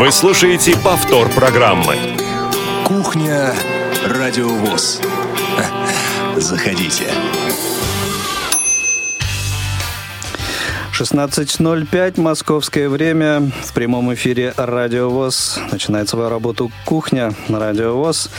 [0.00, 1.94] Вы слушаете повтор программы.
[2.86, 3.52] Кухня
[4.08, 4.98] Радиовоз.
[6.36, 7.04] Заходите.
[10.98, 13.52] 16.05 московское время.
[13.62, 15.60] В прямом эфире Радио ВОЗ.
[15.70, 18.30] Начинает свою работу «Кухня» на Радио ВОЗ.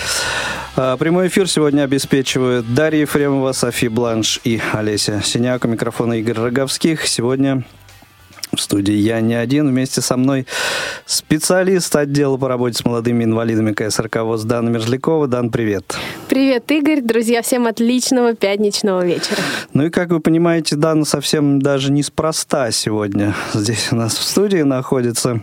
[0.75, 5.63] А, прямой эфир сегодня обеспечивают Дарья Ефремова, Софи Бланш и Олеся Синяк.
[5.63, 7.05] У микрофона Игорь Роговских.
[7.05, 7.63] Сегодня
[8.53, 9.69] в студии я не один.
[9.69, 10.45] Вместе со мной
[11.05, 15.27] специалист отдела по работе с молодыми инвалидами КСРК ВОЗ Дана Мерзлякова.
[15.27, 15.95] Дан, привет.
[16.27, 17.01] Привет, Игорь.
[17.01, 19.41] Друзья, всем отличного пятничного вечера.
[19.73, 24.61] Ну и, как вы понимаете, Дана совсем даже неспроста сегодня здесь у нас в студии
[24.61, 25.41] находится.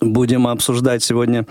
[0.00, 1.46] Будем обсуждать сегодня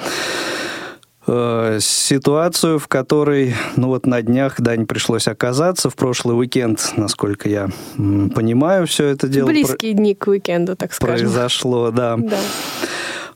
[1.28, 5.90] Э, ситуацию, в которой, ну вот на днях Дань пришлось оказаться.
[5.90, 9.48] В прошлый уикенд, насколько я понимаю, все это дело...
[9.48, 10.02] Близкие про...
[10.02, 11.28] дни к уикенду, так скажем.
[11.28, 12.18] Произошло, да.
[12.18, 12.40] да.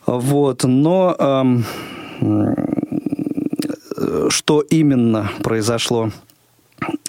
[0.05, 1.65] Вот, но эм,
[4.29, 6.28] что именно произошло Э,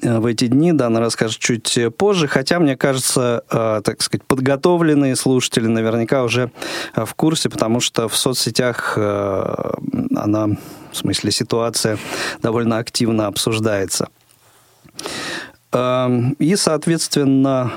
[0.03, 0.73] в эти дни.
[0.73, 2.27] Дана расскажет чуть позже.
[2.27, 6.51] Хотя, мне кажется, э, так сказать, подготовленные слушатели наверняка уже
[6.95, 10.47] э, в курсе, потому что в соцсетях она,
[10.93, 11.99] в смысле, ситуация
[12.43, 14.09] довольно активно обсуждается.
[15.73, 17.73] Эм, и, соответственно,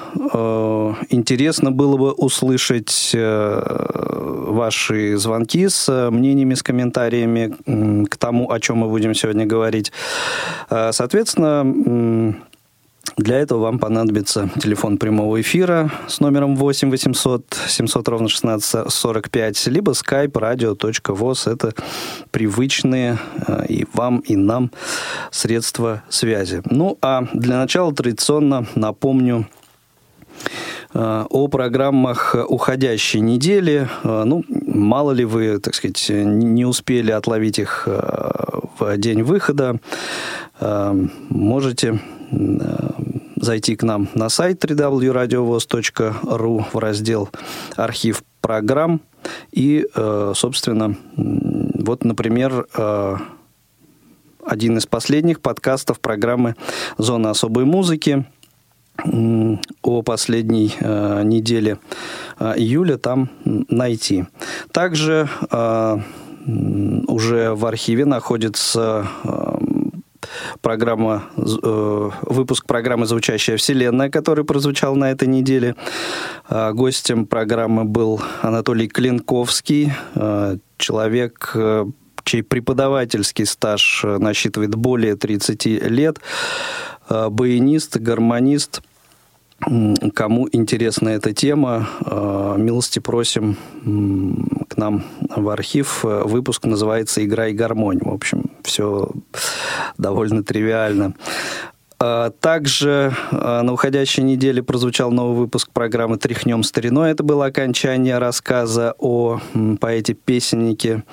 [1.09, 8.89] интересно было бы услышать ваши звонки с мнениями, с комментариями к тому, о чем мы
[8.89, 9.91] будем сегодня говорить.
[10.69, 12.36] Соответственно,
[13.17, 19.67] для этого вам понадобится телефон прямого эфира с номером 8 800 700 ровно 16 45,
[19.67, 21.51] либо skype radio.voz.
[21.51, 21.73] Это
[22.31, 24.71] привычные э, и вам, и нам
[25.31, 26.61] средства связи.
[26.65, 29.47] Ну, а для начала традиционно напомню
[30.93, 33.87] Э, о программах уходящей недели.
[34.03, 39.79] Э, ну, мало ли вы, так сказать, не успели отловить их в день выхода,
[40.59, 41.99] можете
[43.36, 47.30] зайти к нам на сайт www.radiovoz.ru в раздел
[47.76, 49.02] «Архив программ».
[49.52, 49.86] И,
[50.33, 52.67] собственно, вот, например,
[54.45, 56.55] один из последних подкастов программы
[56.98, 58.26] «Зона особой музыки»,
[59.82, 61.80] о последней э, неделе
[62.39, 64.26] э, июля там найти.
[64.72, 65.98] Также э,
[67.08, 69.58] уже в архиве находится э,
[70.61, 75.76] программа, э, выпуск программы «Звучащая вселенная», который прозвучал на этой неделе.
[76.50, 81.86] Э, гостем программы был Анатолий Клинковский, э, человек, э,
[82.23, 86.20] чей преподавательский стаж насчитывает более 30 лет.
[87.10, 88.82] Э, баянист, гармонист.
[90.14, 93.58] Кому интересна эта тема, э, милости просим
[94.83, 95.04] нам
[95.36, 96.04] в архив.
[96.04, 97.99] Выпуск называется «Играй гармонь».
[98.02, 99.10] В общем, все
[99.98, 101.14] довольно тривиально.
[102.05, 107.11] А, также а, на уходящей неделе прозвучал новый выпуск программы «Тряхнем стариной».
[107.11, 109.39] Это было окончание рассказа о
[109.80, 111.04] поэте-песеннике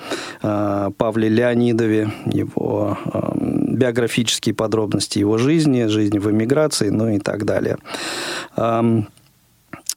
[0.41, 2.97] а, Павле Леонидове, его
[3.35, 7.77] биографические подробности его жизни, жизни в эмиграции, ну и так далее.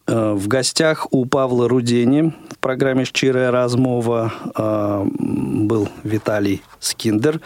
[0.07, 7.41] Э, в гостях у Павла Рудени в программе «Щирая размова» э, был Виталий Скиндер.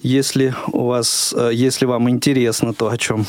[0.00, 3.26] Если, у вас, э, если вам интересно то, о чем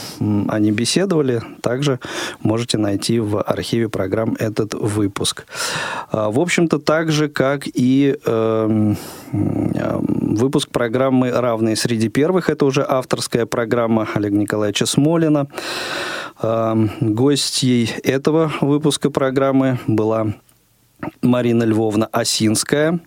[0.48, 2.00] они беседовали, также
[2.42, 5.46] можете найти в архиве программ этот выпуск.
[6.12, 8.98] В общем-то, так же, как и эм,
[9.32, 12.50] выпуск программы «Равные среди первых».
[12.50, 15.48] Это уже авторская программа Олега Николаевича Смолина.
[16.42, 20.28] Гостьей этого выпуска программы была
[21.22, 23.00] Марина Львовна Осинская,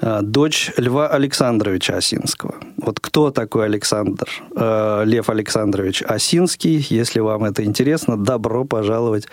[0.00, 2.56] а, дочь Льва Александровича Осинского.
[2.76, 4.28] Вот кто такой Александр?
[4.54, 6.86] А, Лев Александрович Осинский.
[6.90, 9.26] Если вам это интересно, добро пожаловать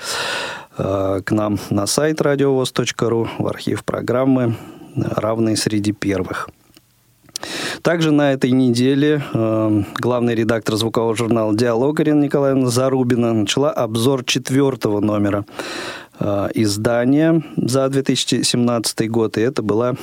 [0.78, 4.56] а, к нам на сайт радиовоз.ру в архив программы
[4.96, 6.50] «Равные среди первых».
[7.82, 14.24] Также на этой неделе э, главный редактор звукового журнала «Диалог» Ирина Николаевна Зарубина начала обзор
[14.26, 15.46] четвертого номера
[16.20, 19.38] э, издания за 2017 год.
[19.38, 19.96] И это была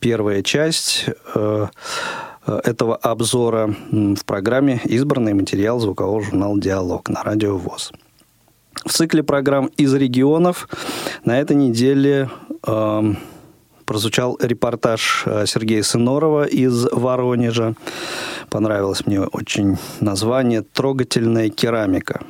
[0.00, 1.66] первая часть э,
[2.46, 7.92] этого обзора в программе «Избранный материал звукового журнала «Диалог» на радио ВОЗ.
[8.84, 10.68] В цикле программ из регионов
[11.24, 12.28] на этой неделе
[12.66, 13.14] э,
[13.92, 17.74] прозвучал репортаж э, Сергея Сынорова из Воронежа.
[18.48, 22.22] Понравилось мне очень название «Трогательная керамика».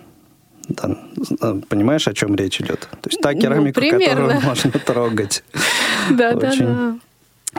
[0.68, 0.98] Да,
[1.40, 2.80] э, понимаешь, о чем речь идет?
[3.00, 5.44] То есть та ну, керамика, ну, которую можно трогать.
[6.10, 6.98] Да, да, да.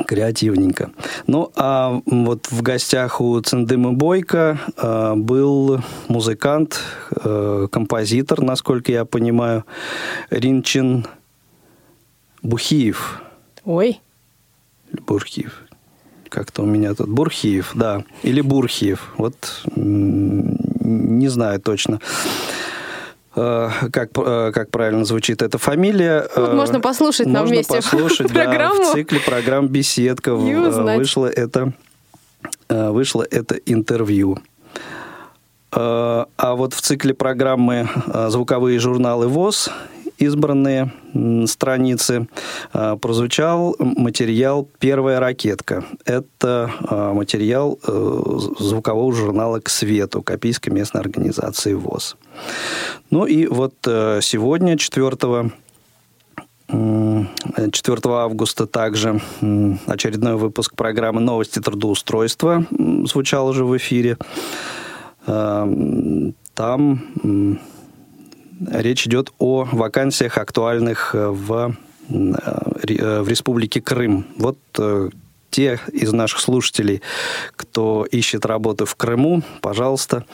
[0.05, 0.91] Креативненько.
[1.27, 5.79] Ну, а вот в гостях у Цендымы Бойко э, был
[6.09, 6.81] музыкант,
[7.23, 9.63] э, композитор, насколько я понимаю,
[10.29, 11.05] Ринчин
[12.41, 13.23] Бухиев.
[13.65, 14.01] Ой.
[15.07, 15.63] Бурхиев.
[16.29, 18.03] Как-то у меня тут Бурхиев, да.
[18.23, 19.13] Или Бурхиев.
[19.17, 21.99] Вот не знаю точно.
[23.35, 26.27] Э, как, э, как правильно звучит эта фамилия.
[26.35, 28.79] Вот э, можно послушать можно нам вместе послушать, программу.
[28.83, 31.73] Да, в цикле программ «Беседка» вышло это,
[32.69, 34.37] вышло это интервью.
[35.71, 37.89] А вот в цикле программы
[38.27, 39.71] «Звуковые журналы ВОЗ»
[40.17, 40.91] избранные
[41.45, 42.27] страницы
[42.71, 45.83] а, прозвучал материал «Первая ракетка».
[46.05, 48.23] Это а, материал э,
[48.59, 52.17] звукового журнала «К свету» Копийской местной организации ВОЗ.
[53.09, 55.51] Ну и вот э, сегодня, 4
[57.71, 59.21] 4 августа также
[59.85, 62.65] очередной выпуск программы «Новости трудоустройства»
[63.05, 64.17] звучал уже в эфире.
[65.27, 65.69] А,
[66.55, 67.59] там
[68.71, 71.75] Речь идет о вакансиях, актуальных э, в,
[72.09, 72.13] э,
[72.87, 74.25] э, в Республике Крым.
[74.37, 74.57] Вот
[75.49, 77.03] те из наших слушателей,
[77.55, 80.25] кто ищет работу в Крыму, пожалуйста,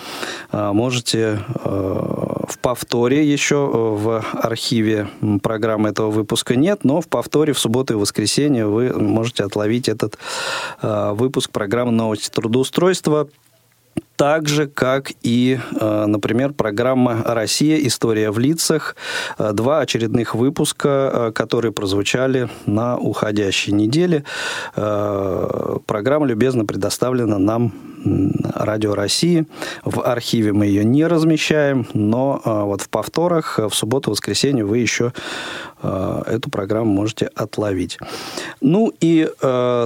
[0.54, 5.10] можете в повторе еще в архиве
[5.44, 10.18] программы этого выпуска нет, но в повторе в субботу и воскресенье вы можете отловить этот
[10.82, 13.28] выпуск программы «Новости трудоустройства»
[14.20, 17.78] так же, как и, э, например, программа «Россия.
[17.88, 18.98] История в лицах».
[19.38, 24.26] Э, два очередных выпуска, э, которые прозвучали на уходящей неделе.
[24.76, 27.72] Программа любезно предоставлена нам
[28.56, 29.46] Радио России.
[29.84, 35.12] В архиве мы ее не размещаем, но вот в повторах в субботу, воскресенье вы еще
[35.82, 37.98] эту программу можете отловить.
[38.62, 39.30] Ну и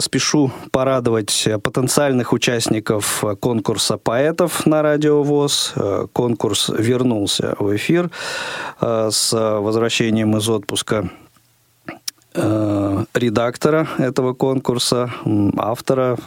[0.02, 5.74] спешу порадовать потенциальных участников конкурса поэтов на Радио ВОЗ.
[5.76, 8.10] Э, конкурс вернулся в эфир
[8.80, 11.10] э, с возвращением из отпуска
[12.34, 15.12] э, редактора этого конкурса,
[15.58, 16.18] автора,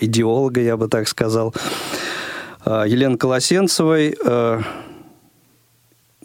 [0.00, 1.54] идеолога, я бы так сказал,
[2.66, 4.16] Елены Колосенцевой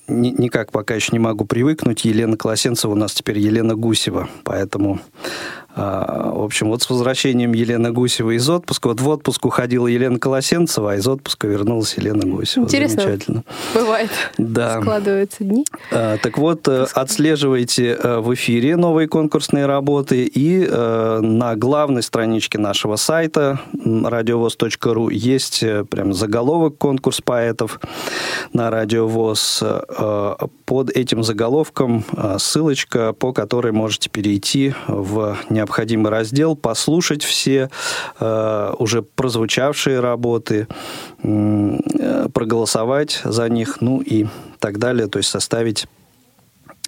[0.07, 2.03] никак пока еще не могу привыкнуть.
[2.03, 4.99] Елена Колосенцева у нас теперь Елена Гусева, поэтому
[5.75, 10.93] в общем, вот с возвращением Елены Гусевой из отпуска, вот в отпуск уходила Елена Колосенцева,
[10.93, 12.65] а из отпуска вернулась Елена Гусева.
[12.65, 13.01] Интересно.
[13.01, 13.43] Замечательно.
[13.73, 14.09] Бывает.
[14.37, 14.81] Да.
[14.81, 15.65] Складываются дни.
[15.91, 22.03] А, так вот, э, отслеживайте э, в эфире новые конкурсные работы и э, на главной
[22.03, 27.79] страничке нашего сайта радиовоз.ру есть прям заголовок «Конкурс поэтов»
[28.53, 29.63] на Радиовоз.
[30.65, 32.05] Под этим заголовком
[32.37, 37.69] ссылочка, по которой можете перейти в необходимый раздел, послушать все
[38.19, 40.67] э, уже прозвучавшие работы,
[41.23, 44.25] э, проголосовать за них, ну и
[44.59, 45.87] так далее, то есть составить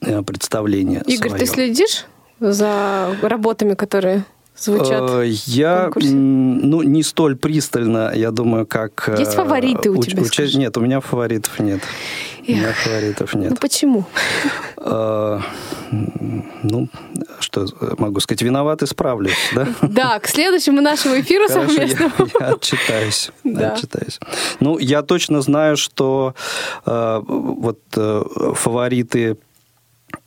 [0.02, 1.04] э, представление.
[1.06, 1.46] Игорь, свое.
[1.46, 2.06] ты следишь
[2.40, 4.26] за работами, которые
[4.58, 5.10] звучат?
[5.10, 9.16] Э, я, ну, не столь пристально, я думаю, как...
[9.20, 10.24] Есть фавориты у, у тебя?
[10.24, 10.58] Уча...
[10.58, 11.82] Нет, у меня фаворитов нет.
[12.46, 12.48] Эх.
[12.48, 13.52] У меня фаворитов нет.
[13.52, 14.06] Ну, почему?
[16.64, 16.90] Ну,
[17.40, 17.68] что
[17.98, 19.68] могу сказать, виноват, исправлюсь, да?
[19.82, 22.12] Да, к следующему нашему эфиру совместно.
[22.40, 23.74] Я, отчитаюсь, да.
[23.74, 24.20] отчитаюсь.
[24.60, 26.36] Ну, я точно знаю, что
[26.86, 28.24] э, вот э,
[28.56, 29.38] фавориты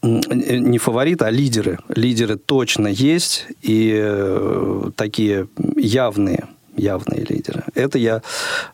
[0.02, 1.78] не фавориты, а лидеры.
[1.88, 6.46] Лидеры точно есть, и э, такие явные,
[6.76, 7.64] явные лидеры.
[7.74, 8.22] Это я,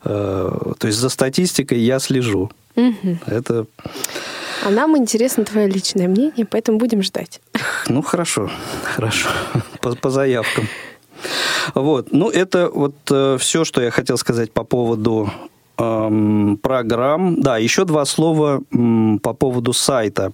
[0.05, 2.51] э, то есть за статистикой я слежу.
[2.77, 3.19] Угу.
[3.27, 3.67] Это
[4.65, 7.41] а нам интересно твое личное мнение, поэтому будем ждать.
[7.89, 8.49] Ну, хорошо,
[8.85, 9.29] хорошо.
[9.81, 10.69] По, по заявкам.
[11.75, 15.31] Вот, ну, это вот э, все, что я хотел сказать по поводу
[15.79, 17.41] эм, программ.
[17.41, 20.33] Да, еще два слова эм, по поводу сайта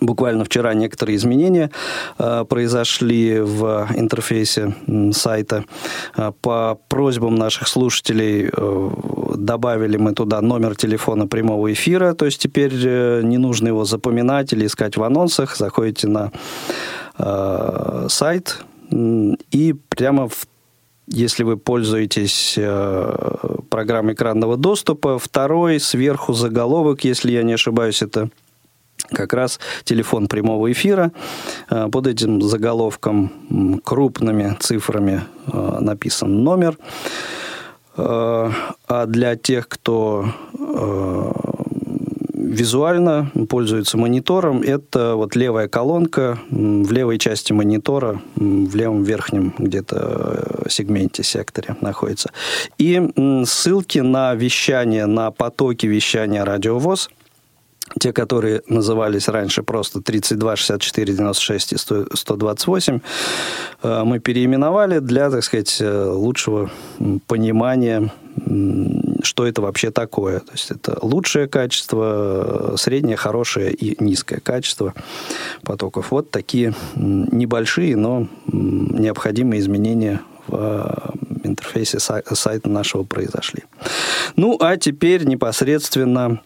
[0.00, 1.70] Буквально вчера некоторые изменения
[2.18, 4.74] э, произошли в интерфейсе
[5.12, 5.64] сайта.
[6.16, 8.90] Э, по просьбам наших слушателей э,
[9.36, 14.52] добавили мы туда номер телефона прямого эфира, то есть теперь э, не нужно его запоминать
[14.52, 15.56] или искать в анонсах.
[15.56, 16.32] Заходите на
[17.18, 20.46] э, сайт и прямо в
[21.06, 28.30] если вы пользуетесь э, программой экранного доступа, второй сверху заголовок, если я не ошибаюсь, это
[29.10, 31.12] как раз телефон прямого эфира.
[31.70, 35.22] Э, под этим заголовком крупными цифрами
[35.52, 36.78] э, написан номер.
[37.96, 38.50] Э,
[38.88, 40.26] а для тех, кто
[42.54, 44.62] визуально пользуется монитором.
[44.62, 51.76] Это вот левая колонка в левой части монитора, в левом верхнем где-то э, сегменте, секторе
[51.80, 52.30] находится.
[52.78, 53.02] И
[53.46, 57.10] ссылки на вещание, на потоки вещания радиовоз–
[58.00, 63.00] те, которые назывались раньше просто 32, 64, 96 и 128,
[63.82, 66.70] э, мы переименовали для, так сказать, э, лучшего
[67.26, 68.10] понимания,
[69.22, 70.40] что это вообще такое.
[70.40, 74.94] То есть это лучшее качество, среднее, хорошее и низкое качество
[75.62, 76.10] потоков.
[76.10, 83.64] Вот такие небольшие, но необходимые изменения в э, интерфейсе сайта нашего произошли.
[84.36, 86.40] Ну, а теперь непосредственно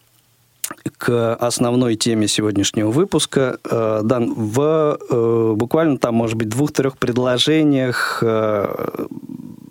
[0.96, 3.58] к основной теме сегодняшнего выпуска.
[3.64, 8.88] Э, Дан, в э, буквально там, может быть, двух-трех предложениях э,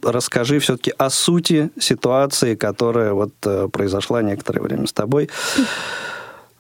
[0.04, 3.34] расскажи все-таки о сути ситуации, которая вот
[3.72, 5.30] произошла некоторое время с тобой.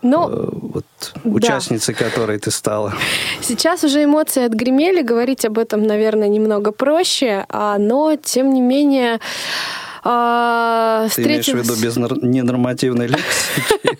[0.03, 0.85] Ну, вот
[1.23, 2.05] участницей да.
[2.05, 2.93] которой ты стала.
[3.41, 9.19] Сейчас уже эмоции отгремели, говорить об этом, наверное, немного проще, а, но тем не менее
[10.09, 13.97] а, Ты имеешь в виду без ненормативной лексики?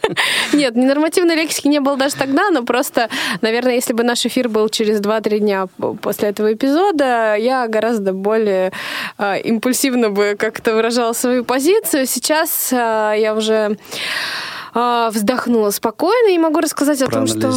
[0.53, 3.09] Нет, ненормативной лексики не было даже тогда, но просто,
[3.41, 5.67] наверное, если бы наш эфир был через 2-3 дня
[6.01, 8.71] после этого эпизода, я гораздо более
[9.17, 12.05] а, импульсивно бы как-то выражала свою позицию.
[12.05, 13.77] Сейчас а, я уже
[14.73, 17.51] вздохнула спокойно и могу рассказать о том, что...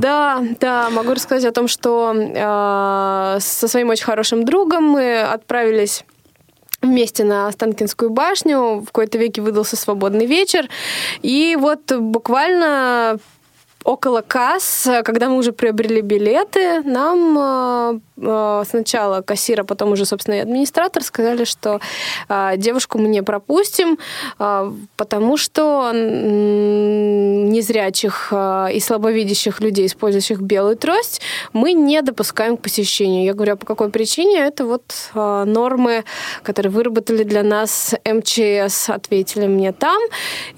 [0.00, 6.06] Да, да, могу рассказать о том, что э, со своим очень хорошим другом мы отправились
[6.82, 8.80] вместе на Останкинскую башню.
[8.80, 10.68] В какой-то веке выдался свободный вечер.
[11.22, 13.18] И вот буквально
[13.84, 20.04] около касс, когда мы уже приобрели билеты, нам э, э, сначала кассир, а потом уже,
[20.06, 21.80] собственно, и администратор сказали, что
[22.28, 23.98] э, девушку мы не пропустим,
[24.96, 25.92] потому что
[27.52, 31.20] незрячих и слабовидящих людей, использующих белую трость,
[31.52, 33.24] мы не допускаем к посещению.
[33.24, 34.38] Я говорю, а по какой причине?
[34.40, 36.04] Это вот нормы,
[36.42, 40.00] которые выработали для нас МЧС, ответили мне там.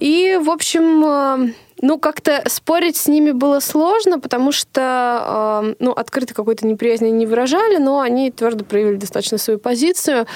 [0.01, 1.55] И, в общем,
[1.85, 7.27] ну, как-то спорить с ними было сложно, потому что, э, ну, открыто какой-то неприязни не
[7.27, 10.27] выражали, но они твердо проявили достаточно свою позицию.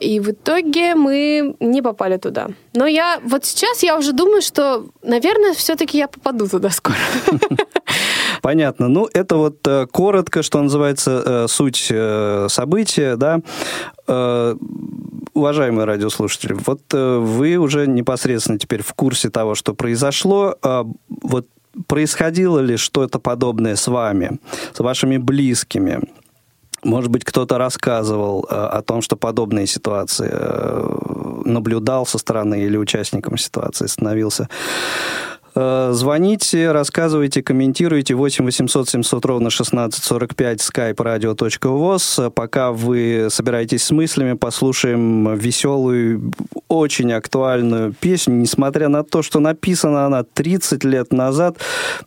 [0.00, 2.48] И в итоге мы не попали туда.
[2.74, 6.96] Но я вот сейчас я уже думаю, что, наверное, все-таки я попаду туда скоро.
[8.42, 8.88] Понятно.
[8.88, 13.40] Ну, это вот э, коротко, что называется, э, суть э, события, да
[15.34, 20.56] уважаемые радиослушатели, вот вы уже непосредственно теперь в курсе того, что произошло.
[20.60, 20.84] А,
[21.22, 21.46] вот
[21.86, 24.40] происходило ли что-то подобное с вами,
[24.74, 26.00] с вашими близкими?
[26.84, 32.76] Может быть, кто-то рассказывал э, о том, что подобные ситуации э, наблюдал со стороны или
[32.76, 34.48] участником ситуации становился.
[35.54, 38.14] Э, звоните, рассказывайте, комментируйте.
[38.14, 42.30] 8 800 700 ровно 1645 skype radio.voz.
[42.30, 46.32] Пока вы собираетесь с мыслями, послушаем веселую,
[46.68, 51.58] очень актуальную песню, несмотря на то, что написана она 30 лет назад.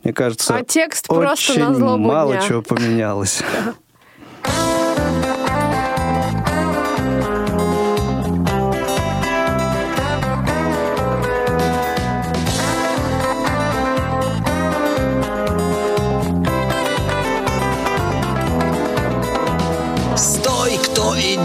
[0.04, 2.42] Мне кажется, а текст очень мало дня.
[2.42, 3.42] чего поменялось.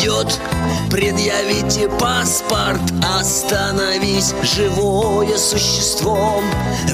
[0.00, 0.40] идет
[0.90, 2.80] Предъявите паспорт,
[3.20, 6.42] остановись, живое существо.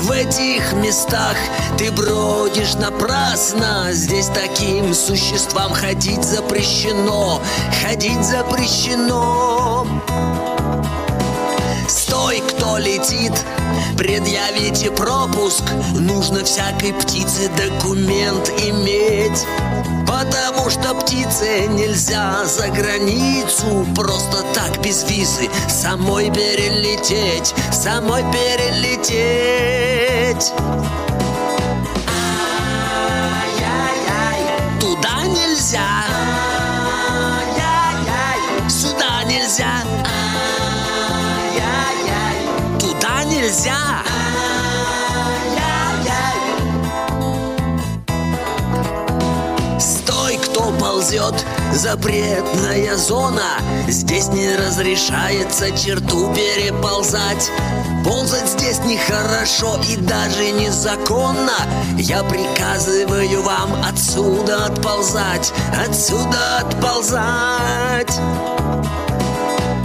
[0.03, 1.35] В этих местах
[1.79, 3.89] ты бродишь напрасно.
[3.93, 7.41] Здесь таким существам ходить запрещено
[7.83, 9.87] Ходить запрещено
[11.89, 13.33] Стой, кто летит,
[13.97, 15.63] предъявите пропуск.
[15.95, 19.47] Нужно всякой птице документ иметь.
[20.07, 23.87] Потому что птице нельзя за границу.
[23.95, 25.49] Просто так без визы.
[25.69, 29.67] Самой перелететь Самой перелететь
[51.07, 53.61] ползет запретная зона.
[53.87, 57.51] Здесь не разрешается черту переползать.
[58.05, 61.53] Ползать здесь нехорошо и даже незаконно.
[61.97, 65.53] Я приказываю вам отсюда отползать
[65.87, 68.21] Отсюда отползать.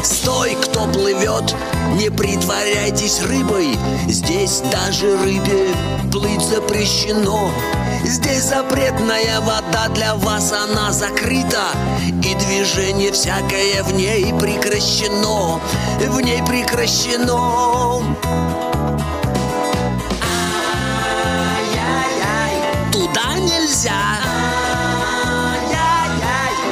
[0.04, 1.56] Стой, кто плывет,
[1.91, 3.77] не притворяйтесь рыбой.
[4.07, 5.67] Здесь даже рыбе
[6.12, 7.51] плыть запрещено.
[8.03, 11.67] Здесь запретная вода для вас, она закрыта.
[12.24, 15.60] И движение всякое в ней прекращено.
[16.00, 18.03] В ней прекращено.
[22.91, 23.91] Туда нельзя.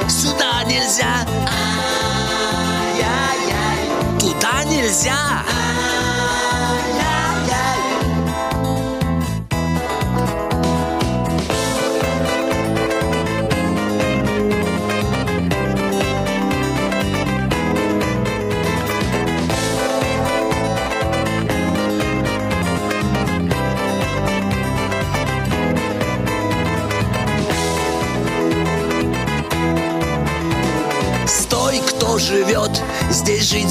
[0.08, 1.39] Сюда нельзя
[4.40, 5.39] Туда нельзя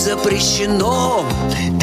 [0.08, 1.22] запрещено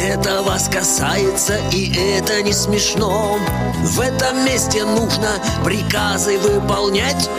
[0.01, 3.37] Это вас касается и это не смешно
[3.83, 5.29] В этом месте нужно
[5.63, 7.29] приказы выполнять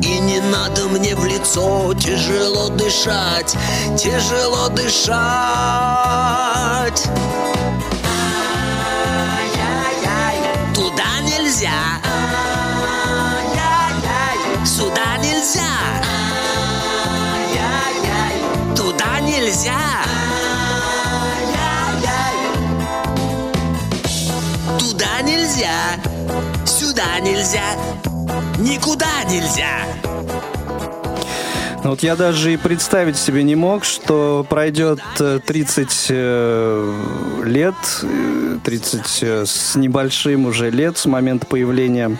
[0.00, 3.56] и не надо мне в лицо тяжело дышать,
[3.96, 5.12] тяжело дышать.
[10.74, 12.00] Туда нельзя.
[14.66, 15.70] Сюда нельзя.
[18.74, 20.21] Туда нельзя.
[27.02, 27.62] Сюда нельзя.
[28.58, 29.80] Никуда нельзя.
[31.82, 36.94] Ну Вот я даже и представить себе не мог, что пройдет э, 30 э,
[37.44, 42.16] лет, э, 30 э, с небольшим уже лет с момента появления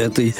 [0.00, 0.34] этой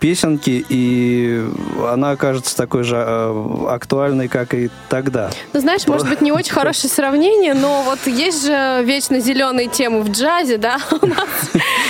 [0.00, 1.44] песенки, и
[1.88, 5.30] она окажется такой же э, актуальной, как и тогда.
[5.52, 10.02] Ну, знаешь, может быть, не очень хорошее сравнение, но вот есть же вечно зеленые темы
[10.02, 10.78] в джазе, да?
[11.02, 11.28] У нас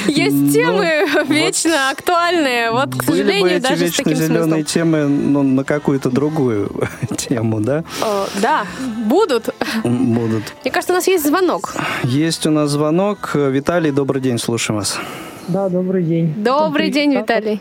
[0.06, 2.70] есть Ну, темы вечно актуальные.
[2.70, 6.70] Вот, к сожалению, даже с таким зеленые темы ну, на какую-то другую
[7.16, 7.84] тему, да,
[8.40, 8.66] Да,
[9.04, 9.48] будут.
[9.84, 10.44] будут.
[10.62, 11.74] Мне кажется, у нас есть звонок.
[12.02, 13.30] Есть у нас звонок.
[13.34, 14.98] Виталий, добрый день, слушаем вас.
[15.48, 16.35] Да, добрый день.
[16.37, 17.61] Добрый день, Да, Виталий.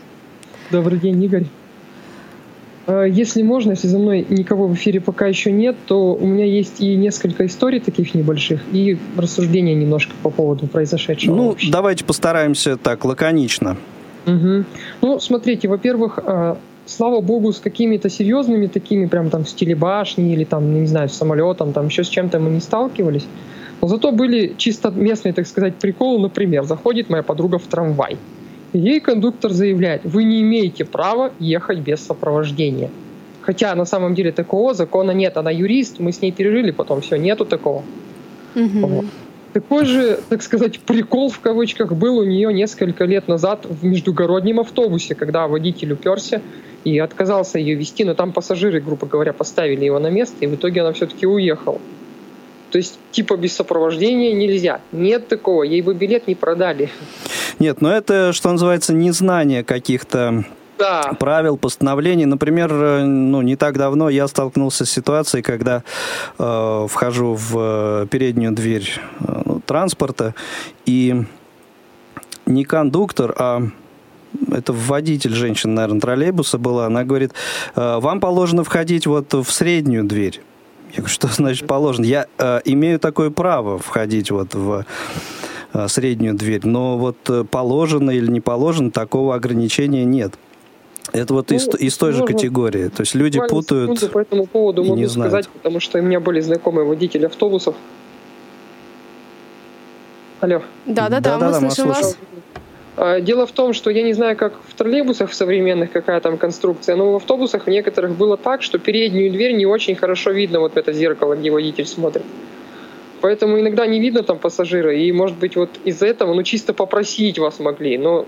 [0.70, 1.44] Добрый день, Игорь.
[2.86, 6.44] Э, Если можно, если за мной никого в эфире пока еще нет, то у меня
[6.44, 11.34] есть и несколько историй таких небольших, и рассуждения немножко по поводу произошедшего.
[11.34, 11.70] Ну, вообще.
[11.70, 13.76] давайте постараемся так, лаконично.
[14.26, 14.64] Мгм.
[15.02, 20.32] Ну, смотрите, во-первых, э, слава богу, с какими-то серьезными такими, прям там в стиле башни
[20.32, 23.26] или там, не знаю, с самолетом, там еще с чем-то мы не сталкивались.
[23.84, 26.18] Но зато были чисто местные, так сказать, приколы.
[26.18, 28.16] Например, заходит моя подруга в трамвай.
[28.72, 32.88] Ей кондуктор заявляет, вы не имеете права ехать без сопровождения.
[33.42, 35.36] Хотя на самом деле такого закона нет.
[35.36, 37.82] Она юрист, мы с ней пережили потом, все, нету такого.
[38.54, 38.86] Мгм.
[38.86, 39.04] Вот.
[39.52, 44.60] Такой же, так сказать, прикол в кавычках был у нее несколько лет назад в междугороднем
[44.60, 46.40] автобусе, когда водитель уперся
[46.84, 50.54] и отказался ее вести, но там пассажиры, грубо говоря, поставили его на место, и в
[50.54, 51.80] итоге она все-таки уехала.
[52.74, 54.80] То есть, типа, без сопровождения нельзя.
[54.90, 56.90] Нет такого, ей бы билет не продали.
[57.60, 60.44] Нет, но это, что называется, незнание каких-то
[60.76, 62.24] Да, правил, постановлений.
[62.26, 65.84] Например, э, ну, не так давно я столкнулся с ситуацией, когда
[66.36, 70.34] э, вхожу в э, переднюю дверь э, ну, транспорта,
[70.84, 71.22] и
[72.44, 73.62] не кондуктор, а
[74.50, 77.34] это водитель женщина, наверное, троллейбуса была, она говорит,
[77.76, 80.40] «Э, вам положено входить вот в среднюю дверь.
[80.94, 82.04] Я говорю, что значит положено?
[82.04, 84.86] Я э, имею такое право входить вот в
[85.72, 90.34] э, среднюю дверь, но вот э, положено или не положено, такого ограничения нет.
[91.12, 92.88] Это вот из, Ну, из той же категории.
[92.88, 94.10] То есть люди путают.
[94.10, 95.32] по этому поводу и могу не знают.
[95.32, 97.76] сказать, потому что у меня были знакомые водители автобусов.
[100.40, 100.62] Алло.
[100.86, 102.16] Да-да-да, Да-да-да, мы мы слышим вас.
[102.54, 102.60] А,
[102.96, 107.12] Дело в том, что я не знаю, как в троллейбусах современных какая там конструкция, но
[107.12, 110.76] в автобусах в некоторых было так, что переднюю дверь не очень хорошо видно вот в
[110.76, 112.24] это зеркало, где водитель смотрит.
[113.20, 117.38] Поэтому иногда не видно там пассажира, и, может быть, вот из-за этого, ну, чисто попросить
[117.38, 118.26] вас могли, но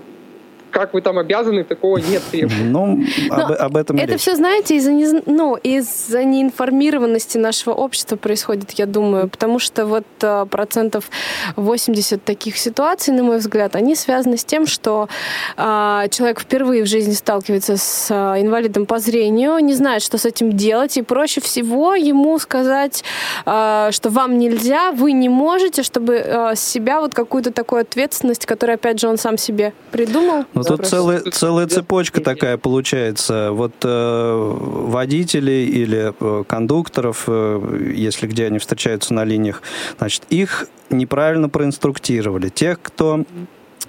[0.77, 2.67] как вы там обязаны, такого нет требований.
[2.77, 4.21] Ну, об, об этом Это речь.
[4.21, 10.05] все, знаете, из-за нез- ну, из-за неинформированности нашего общества происходит, я думаю, потому что вот
[10.21, 11.09] а, процентов
[11.55, 15.09] 80 таких ситуаций, на мой взгляд, они связаны с тем, что
[15.55, 20.25] а, человек впервые в жизни сталкивается с а, инвалидом по зрению, не знает, что с
[20.25, 23.03] этим делать, и проще всего ему сказать,
[23.45, 28.75] а, что вам нельзя, вы не можете, чтобы с себя вот какую-то такую ответственность, которую,
[28.75, 33.51] опять же, он сам себе придумал, Ну, тут целая, целая цепочка такая получается.
[33.51, 39.61] Вот э, водителей или э, кондукторов, э, если где они встречаются на линиях,
[39.97, 42.49] значит, их неправильно проинструктировали.
[42.49, 43.23] Тех, кто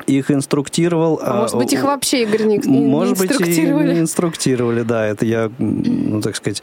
[0.06, 1.18] их инструктировал.
[1.22, 5.06] А, а может быть, их вообще, Игорь, не, не Может быть, и инструктировали, да.
[5.06, 6.62] Это я, ну, так сказать,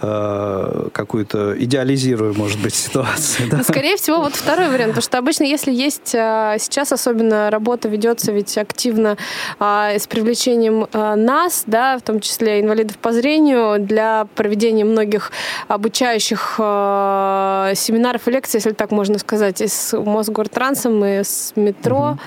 [0.00, 3.48] э, какую-то идеализирую, может быть, ситуацию.
[3.50, 3.58] Да?
[3.58, 4.92] Ну, скорее всего, вот второй вариант.
[4.92, 9.16] Потому что обычно, если есть а, сейчас особенно работа ведется ведь активно
[9.58, 15.32] а, с привлечением нас, да, в том числе инвалидов по зрению, для проведения многих
[15.68, 22.12] обучающих семинаров и лекций, если так можно сказать, и с Мосгортрансом, и с метро.
[22.12, 22.18] Угу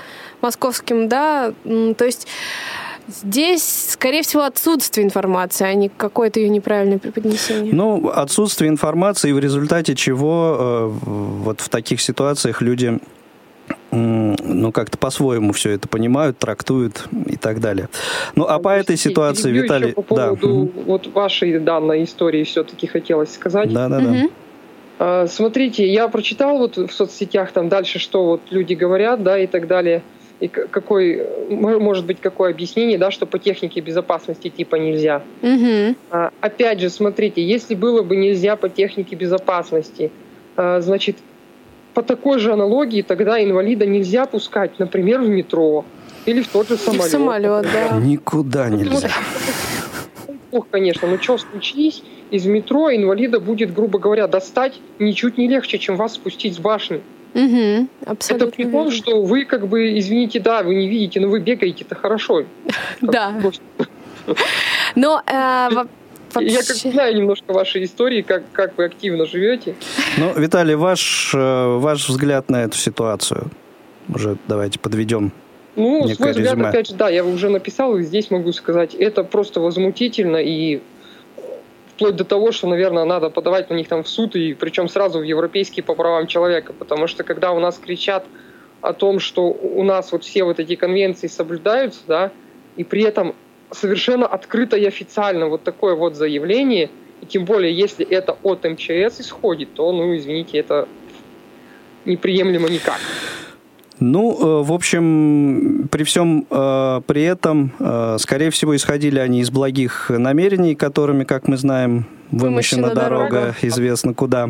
[0.42, 2.26] московским, да, то есть
[3.10, 7.74] Здесь, скорее всего, отсутствие информации, а не какое-то ее неправильное преподнесение.
[7.74, 13.00] Ну, отсутствие информации, в результате чего э, вот в таких ситуациях люди
[13.92, 17.88] ну, как-то по-своему все это понимают, трактуют и так далее.
[18.36, 19.92] Ну, а по этой ситуации, Виталий...
[19.92, 20.82] по поводу да.
[20.86, 23.72] вот вашей данной истории все-таки хотелось сказать.
[23.72, 24.00] Да, да,
[24.98, 25.26] да.
[25.26, 29.66] Смотрите, я прочитал вот в соцсетях там дальше, что вот люди говорят, да, и так
[29.66, 30.02] далее–
[30.40, 35.22] и какой, может быть, какое объяснение, да, что по технике безопасности типа нельзя.
[35.42, 35.96] Угу.
[36.10, 40.10] А, опять же, смотрите, если было бы нельзя по технике безопасности,
[40.56, 41.18] а, значит,
[41.92, 45.84] по такой же аналогии тогда инвалида нельзя пускать, например, в метро
[46.24, 47.04] или в тот же самолет.
[47.04, 47.96] в самолет, да.
[47.98, 49.10] Никуда нельзя.
[50.52, 55.78] Ох, конечно, ну что случись, из метро инвалида будет, грубо говоря, достать ничуть не легче,
[55.78, 57.02] чем вас спустить с башни.
[57.34, 58.44] Угу, абсолютно.
[58.46, 61.94] Это при том, что вы как бы, извините, да, вы не видите, но вы бегаете-то
[61.94, 62.44] хорошо.
[63.00, 63.40] Да.
[64.94, 65.68] Но э,
[66.34, 66.52] Вообще.
[66.52, 69.74] Я как знаю немножко вашей истории, как, как вы активно живете.
[70.16, 73.50] Ну, Виталий, ваш, э, ваш взгляд на эту ситуацию.
[74.08, 75.32] Уже давайте подведем
[75.76, 76.68] ну, свой взгляд, резюме.
[76.68, 80.80] опять же, да, я уже написал, и здесь могу сказать, это просто возмутительно, и
[82.00, 85.18] вплоть до того, что, наверное, надо подавать на них там в суд, и причем сразу
[85.18, 88.24] в европейский по правам человека, потому что когда у нас кричат
[88.80, 92.32] о том, что у нас вот все вот эти конвенции соблюдаются, да,
[92.76, 93.34] и при этом
[93.70, 96.88] совершенно открыто и официально вот такое вот заявление,
[97.20, 100.88] и тем более, если это от МЧС исходит, то, ну, извините, это
[102.06, 103.00] неприемлемо никак.
[104.00, 109.50] Ну, э, в общем, при всем э, при этом, э, скорее всего, исходили они из
[109.50, 114.48] благих намерений, которыми, как мы знаем, вымощена, вымощена дорога, дорога, известно куда.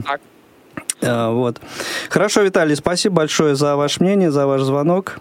[1.03, 1.61] Вот.
[2.11, 5.19] Хорошо, Виталий, спасибо большое за ваше мнение, за ваш звонок.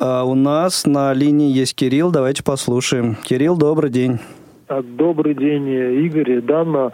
[0.00, 3.16] У нас на линии есть Кирилл, давайте послушаем.
[3.22, 4.18] Кирилл, добрый день.
[4.66, 5.68] А, добрый день,
[6.04, 6.90] Игорь, Дана.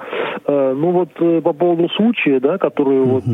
[0.47, 3.11] Ну вот по поводу случая, да, который угу.
[3.11, 3.25] вот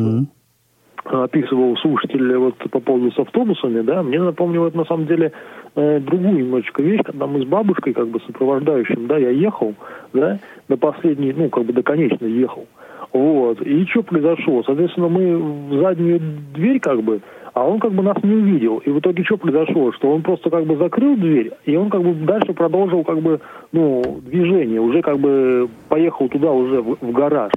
[1.08, 5.32] описывал слушатель вот по поводу с автобусами, да, мне напомнило это на самом деле
[5.74, 9.74] э, другую немножечко вещь, когда мы с бабушкой, как бы сопровождающим, да, я ехал,
[10.12, 10.38] да,
[10.68, 12.66] до последней, ну, как бы до конечной ехал.
[13.12, 13.62] Вот.
[13.62, 14.62] И что произошло?
[14.64, 16.20] Соответственно, мы в заднюю
[16.54, 17.20] дверь как бы,
[17.54, 18.78] а он как бы нас не увидел.
[18.78, 19.92] И в итоге что произошло?
[19.92, 23.40] Что он просто как бы закрыл дверь, и он как бы дальше продолжил как бы,
[23.72, 27.52] ну, движение, уже как бы поехал туда уже в, в гараж.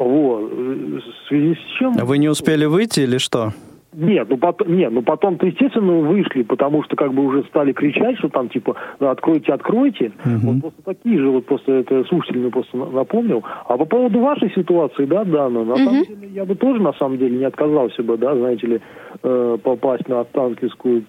[0.00, 0.50] Вот.
[0.50, 1.94] В связи с чем...
[2.00, 3.52] А вы не успели выйти или что?
[3.92, 8.18] Нет, ну потом, нет, ну потом-то, естественно, вышли, потому что как бы уже стали кричать,
[8.18, 10.12] что там типа откройте, откройте.
[10.24, 10.52] Угу.
[10.52, 13.42] Вот просто такие же, вот просто это слушатель мне просто напомнил.
[13.66, 15.78] А по поводу вашей ситуации, да, Дана, на угу.
[15.78, 18.80] самом деле я бы тоже на самом деле не отказался бы, да, знаете ли,
[19.22, 21.04] э, попасть на Останкинскую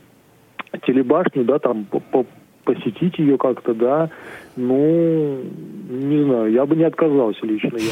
[0.85, 2.25] телебашню, да, там по
[2.63, 4.09] посетить ее как-то, да,
[4.55, 5.39] ну,
[5.89, 7.91] не знаю, я бы не отказался лично я.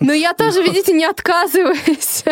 [0.00, 2.24] Ну, я тоже, видите, не отказываюсь.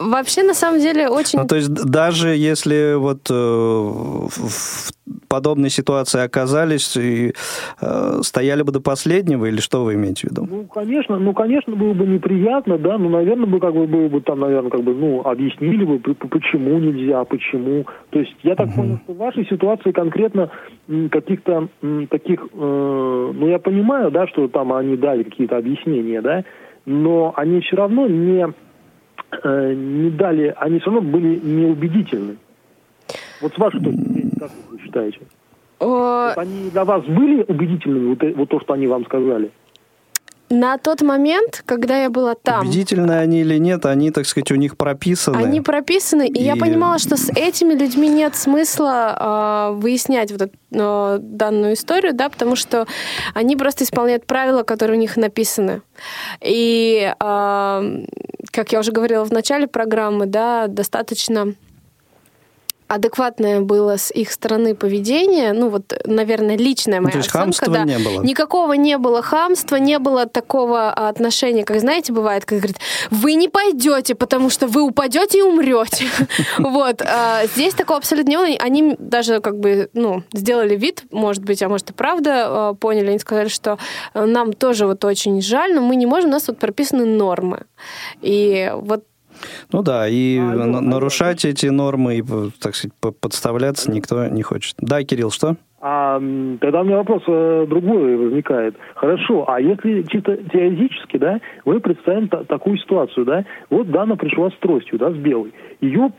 [0.00, 1.38] Вообще, на самом деле, очень...
[1.40, 4.92] Ну, то есть даже если вот э, в
[5.28, 7.32] подобной ситуации оказались и
[7.80, 10.46] э, стояли бы до последнего, или что вы имеете в виду?
[10.48, 14.20] Ну, конечно, ну, конечно, было бы неприятно, да, но, наверное, бы как бы было бы
[14.20, 17.86] там, наверное, как бы, ну, объяснили бы, почему нельзя, почему.
[18.10, 18.76] То есть я так угу.
[18.76, 20.50] понял, что в вашей ситуации конкретно
[21.10, 21.68] каких-то
[22.10, 26.44] таких, э, ну, я понимаю, да, что там они дали какие-то объяснения, да,
[26.84, 28.46] но они все равно не,
[29.42, 32.36] э, не дали, они все равно были неубедительны.
[33.40, 35.20] Вот с вашей точки зрения, как вы считаете?
[35.78, 39.50] Вот они для вас были убедительными, вот, вот то, что они вам сказали?
[40.48, 42.60] На тот момент, когда я была там...
[42.60, 45.38] Убедительны они или нет, они, так сказать, у них прописаны.
[45.38, 46.42] Они прописаны, и, и...
[46.44, 52.14] я понимала, что с этими людьми нет смысла э, выяснять вот эту э, данную историю,
[52.14, 52.86] да, потому что
[53.34, 55.82] они просто исполняют правила, которые у них написаны.
[56.40, 58.04] И, э,
[58.52, 61.54] как я уже говорила в начале программы, да, достаточно
[62.88, 67.72] адекватное было с их стороны поведение, ну вот, наверное, личная моя то есть оценка, хамства
[67.72, 67.84] да.
[67.84, 68.22] не было?
[68.22, 72.78] Никакого не было хамства, не было такого отношения, как, знаете, бывает, как говорит,
[73.10, 76.06] вы не пойдете, потому что вы упадете и умрете.
[76.58, 77.02] Вот.
[77.02, 78.46] а Здесь такого абсолютно не было.
[78.58, 83.08] Они даже как бы, ну, сделали вид, может быть, а может и правда, а, поняли,
[83.08, 83.78] они сказали, что
[84.14, 87.64] э, нам тоже вот очень жаль, но мы не можем, у нас вот прописаны нормы.
[88.22, 89.04] И вот
[89.72, 92.22] Ну да, и на- нарушать эти нормы и,
[92.60, 94.74] так сказать, по- подставляться никто не хочет.
[94.78, 95.56] Да, Кирилл, что?
[95.88, 96.18] А
[96.60, 98.74] тогда у меня вопрос э, другой возникает.
[98.94, 104.50] Хорошо, а если чисто теоретически, да, мы представим та- такую ситуацию, да, вот Дана пришла
[104.50, 105.52] с тростью, да, с белой.
[105.80, 106.10] Ее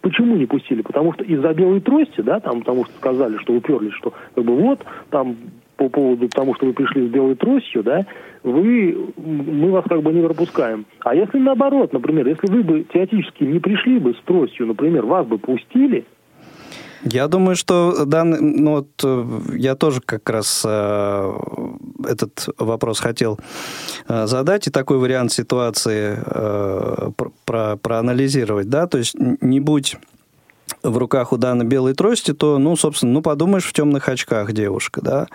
[0.00, 0.82] почему не пустили?
[0.82, 4.54] Потому что из-за белой трости, да, там, потому что сказали, что уперлись, что как бы
[4.54, 4.80] вот,
[5.10, 5.36] там,
[5.80, 8.04] по поводу того, что вы пришли с белой тростью, да,
[8.42, 10.84] вы, мы вас как бы не пропускаем.
[11.00, 15.26] А если наоборот, например, если вы бы теоретически не пришли бы с тростью, например, вас
[15.26, 16.04] бы пустили,
[17.02, 19.24] Я думаю, что данный, ну вот э,
[19.56, 21.32] я тоже как раз э,
[22.06, 23.38] этот вопрос хотел
[24.06, 29.96] э, задать и такой вариант ситуации э, пр- про, проанализировать, да, то есть не будь
[30.82, 35.00] в руках у Даны белой трости, то, ну, собственно, ну, подумаешь, в темных очках девушка,
[35.02, 35.26] да.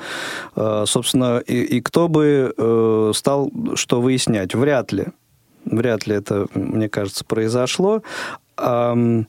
[0.56, 4.56] Э, собственно, и, и кто бы э, стал что выяснять?
[4.56, 5.08] Вряд ли.
[5.66, 8.02] Вряд ли это, мне кажется, произошло.
[8.58, 9.28] Ам,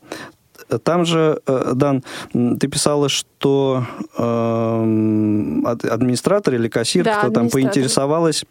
[0.83, 2.03] там же, э, Дан,
[2.33, 3.85] ты писала, что
[4.19, 8.45] эм, ад- администратор или кассир, Да, кто там поинтересовалась,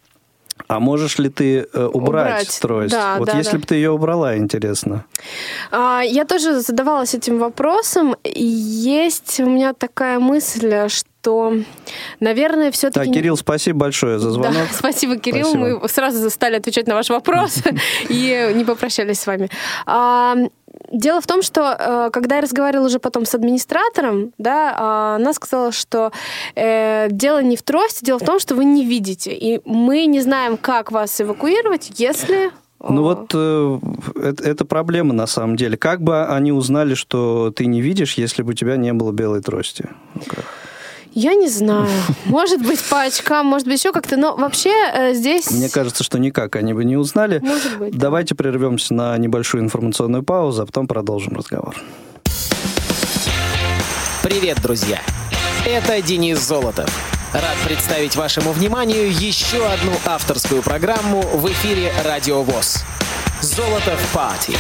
[0.68, 2.92] а можешь ли ты э, убрать, Убрать, трость?
[2.92, 3.58] да, вот да, если да.
[3.60, 5.06] бы ты ее убрала, интересно.
[5.72, 8.16] А, Я тоже задавалась этим вопросом.
[8.24, 11.54] Есть у меня такая мысль, что,
[12.20, 13.12] наверное, Так, все-таки...
[13.12, 14.54] Кирилл, спасибо большое за звонок.
[14.54, 15.50] Да, спасибо, Кирилл.
[15.50, 15.80] Спасибо.
[15.82, 17.58] Мы сразу стали отвечать на ваш вопрос
[18.10, 19.50] и не попрощались с вами.
[20.96, 25.34] Дело в том, что э, когда я разговаривала уже потом с администратором, да, а, она
[25.34, 26.14] сказала, что
[26.56, 30.22] э, дело не в трости, дело в том, что вы не видите, и мы не
[30.22, 33.80] знаем, как вас эвакуировать, если Ну вот э,
[34.24, 35.76] это, это проблема на самом деле.
[35.76, 39.42] Как бы они узнали, что ты не видишь, если бы у тебя не было белой
[39.42, 39.90] трости?
[40.14, 40.44] Ну-ка.
[41.16, 41.88] Я не знаю.
[42.26, 44.18] Может быть, по очкам, может быть, еще как-то.
[44.18, 45.50] Но вообще э, здесь...
[45.50, 47.40] Мне кажется, что никак они бы не узнали.
[47.40, 48.00] Может быть, да.
[48.00, 51.76] Давайте прервемся на небольшую информационную паузу, а потом продолжим разговор.
[54.24, 55.00] Привет, друзья!
[55.66, 56.90] Это Денис Золотов.
[57.32, 62.84] Рад представить вашему вниманию еще одну авторскую программу в эфире Радио ВОЗ.
[63.42, 64.54] Золотов Пати.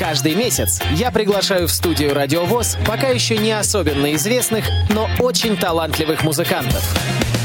[0.00, 5.58] Каждый месяц я приглашаю в студию Радио ВОЗ пока еще не особенно известных, но очень
[5.58, 6.82] талантливых музыкантов.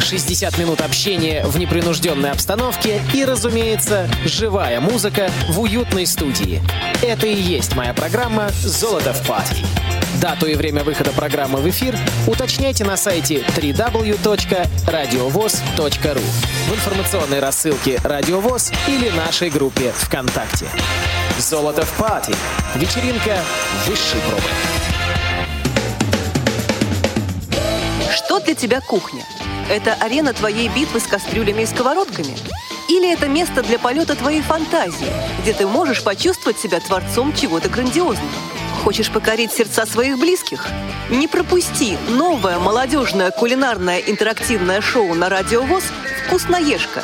[0.01, 6.61] 60 минут общения в непринужденной обстановке и, разумеется, живая музыка в уютной студии.
[7.01, 9.65] Это и есть моя программа «Золото в пати».
[10.21, 16.23] Дату и время выхода программы в эфир уточняйте на сайте www.radiovoz.ru
[16.69, 20.67] в информационной рассылке «Радио ВОЗ» или нашей группе ВКонтакте.
[21.37, 22.33] «Золото в пати»—
[22.75, 23.37] вечеринка
[23.85, 24.47] высшей пробы.
[28.15, 29.23] Что для тебя кухня?
[29.69, 32.35] Это арена твоей битвы с кастрюлями и сковородками?
[32.87, 38.29] Или это место для полета твоей фантазии, где ты можешь почувствовать себя творцом чего-то грандиозного?
[38.83, 40.67] Хочешь покорить сердца своих близких?
[41.09, 45.85] Не пропусти новое молодежное кулинарное интерактивное шоу на Радио ВОЗ
[46.27, 47.03] «Вкусноежка».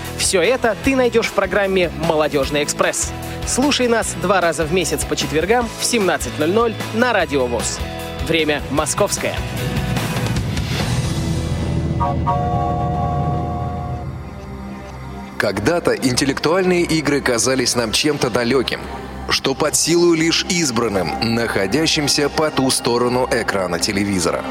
[0.21, 3.11] Все это ты найдешь в программе «Молодежный экспресс».
[3.47, 7.79] Слушай нас два раза в месяц по четвергам в 17.00 на Радио ВОЗ.
[8.27, 9.35] Время московское.
[15.39, 18.79] Когда-то интеллектуальные игры казались нам чем-то далеким,
[19.27, 24.43] что под силу лишь избранным, находящимся по ту сторону экрана телевизора.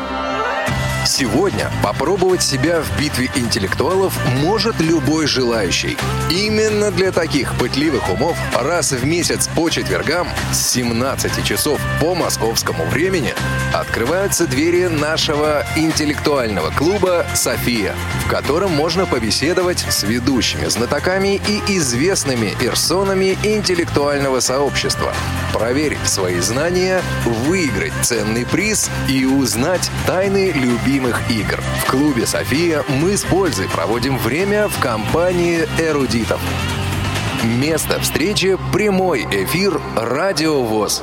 [1.20, 5.98] Сегодня попробовать себя в битве интеллектуалов может любой желающий.
[6.30, 12.86] Именно для таких пытливых умов раз в месяц по четвергам с 17 часов по московскому
[12.86, 13.34] времени
[13.74, 22.54] открываются двери нашего интеллектуального клуба «София», в котором можно побеседовать с ведущими знатоками и известными
[22.58, 25.12] персонами интеллектуального сообщества,
[25.52, 30.50] проверить свои знания, выиграть ценный приз и узнать тайны
[31.10, 31.60] любимых игр.
[31.84, 36.40] В клубе «София» мы с пользой проводим время в компании эрудитов.
[37.42, 41.02] Место встречи– прямой эфир «Радио ВОЗ».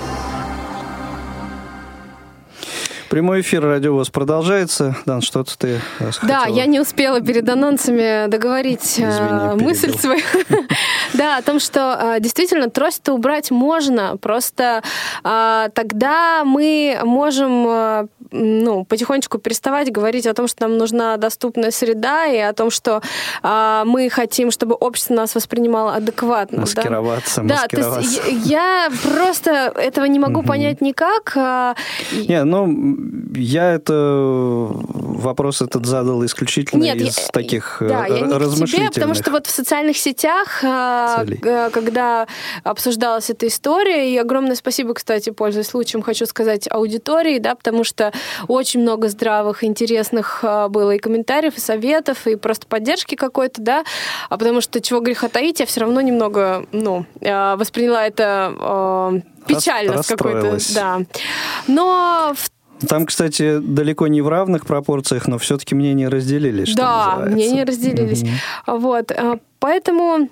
[3.09, 4.95] Прямой эфир Радио ВОЗ продолжается.
[5.05, 10.21] Дан, что-то ты э, Да, я не успела перед анонсами договорить э, Извини, мысль свою.
[11.13, 14.83] Да, о том, что э, действительно трость-то убрать можно, просто
[15.23, 22.37] тогда мы можем ну, потихонечку переставать говорить о том, что нам нужна доступная среда, и
[22.37, 23.01] о том, что
[23.43, 26.57] э, мы хотим, чтобы общество нас воспринимало адекватно.
[26.57, 26.61] да.
[26.61, 28.29] Маскироваться, Да, то есть маскироваться.
[28.49, 31.33] я я просто этого не могу понять никак.
[31.35, 31.75] а,
[32.27, 32.67] Не, ну,
[33.35, 33.93] я это
[34.71, 39.31] вопрос этот задал исключительно Нет, из я- таких да, э, я не тебе, потому что
[39.31, 41.37] вот в социальных сетях, а, целей.
[41.71, 42.27] когда
[42.63, 48.11] обсуждалась эта история, и огромное спасибо, кстати, пользуясь случаем, хочу сказать аудитории, да, потому что
[48.47, 53.83] очень много здравых, интересных а, было и комментариев, и советов, и просто поддержки какой-то, да,
[54.29, 59.13] а потому что чего греха таить, я все равно немного, ну, а, восприняла это а,
[59.47, 60.99] печально с какой-то, да.
[61.67, 66.69] Но в Там, кстати, далеко не в равных пропорциях, но все-таки мнения разделились.
[66.69, 67.35] что Да, называется.
[67.35, 68.23] мнения разделились.
[68.65, 70.29] Вот, а, поэтому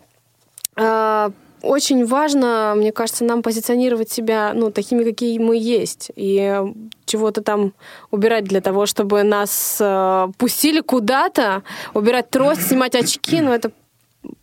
[1.65, 6.65] очень важно, мне кажется, нам позиционировать себя, ну, такими, какие мы есть, и э,
[7.05, 7.73] чего-то там
[8.11, 13.71] убирать для того, чтобы нас э, пустили куда-то, убирать трость, снимать очки, ну, это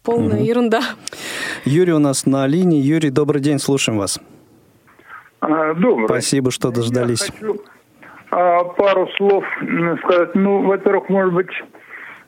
[0.02, 0.82] полная ерунда.
[1.64, 2.80] Юрий у нас на линии.
[2.80, 4.20] Юрий, добрый день, слушаем вас.
[5.40, 6.06] А, Добрый.
[6.06, 7.22] Спасибо, что дождались.
[7.26, 7.62] Я хочу
[8.30, 9.44] а, пару слов
[10.04, 10.34] сказать.
[10.34, 11.50] Ну, во-первых, может быть,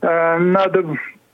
[0.02, 0.84] э, надо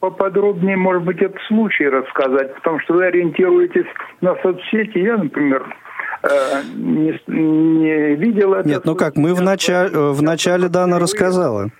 [0.00, 3.86] поподробнее, может быть, этот случай рассказать, потому что вы ориентируетесь
[4.20, 4.98] на соцсети.
[4.98, 5.64] Я, например,
[6.22, 6.28] э,
[6.74, 8.68] не, не видел это.
[8.68, 11.70] Нет, ну как, мы в, начале, в начале Дана рассказала.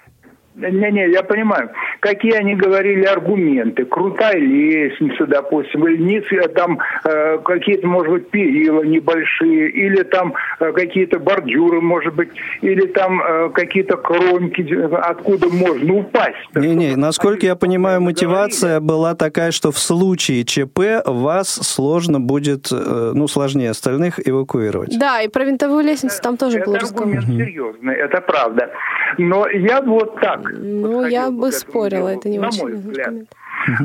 [0.57, 1.71] Не-не, я понимаю.
[2.01, 3.85] Какие они говорили аргументы?
[3.85, 10.35] Крутая лестница, допустим, или низ, э, там э, какие-то, может быть, перила небольшие, или там
[10.59, 12.31] э, какие-то бордюры, может быть,
[12.63, 14.63] или там э, какие-то кромки,
[14.95, 16.37] откуда можно упасть.
[16.55, 23.13] Не-не, насколько я понимаю, мотивация была такая, что в случае ЧП вас сложно будет, э,
[23.15, 24.99] ну, сложнее остальных эвакуировать.
[24.99, 27.45] Да, и про винтовую лестницу там тоже было Это аргумент разговор.
[27.45, 28.71] серьезный, это правда.
[29.19, 30.40] Но я вот так.
[30.49, 33.07] Ну, я бы спорила, это не на очень мой взгляд.
[33.07, 33.29] аргумент.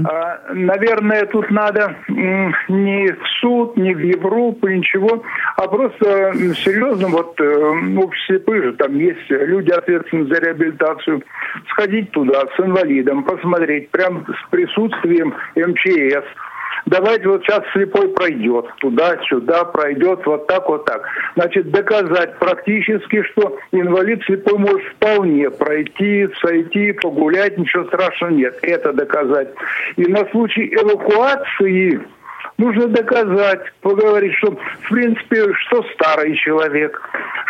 [0.06, 5.22] А, Наверное, тут надо не в суд, не в Европу, ничего,
[5.58, 8.10] а просто серьезно, вот э, ну,
[8.62, 11.24] же там есть люди, ответственные за реабилитацию,
[11.70, 16.26] сходить туда с инвалидом, посмотреть, прям с присутствием МЧС,
[16.86, 21.08] Давайте вот сейчас слепой пройдет туда-сюда, пройдет вот так, вот так.
[21.36, 28.60] Значит, доказать практически, что инвалид слепой может вполне пройти, сойти, погулять, ничего страшного нет.
[28.62, 29.50] Это доказать.
[29.96, 32.02] И на случай эвакуации
[32.58, 37.02] нужно доказать, поговорить, что, в принципе, что старый человек,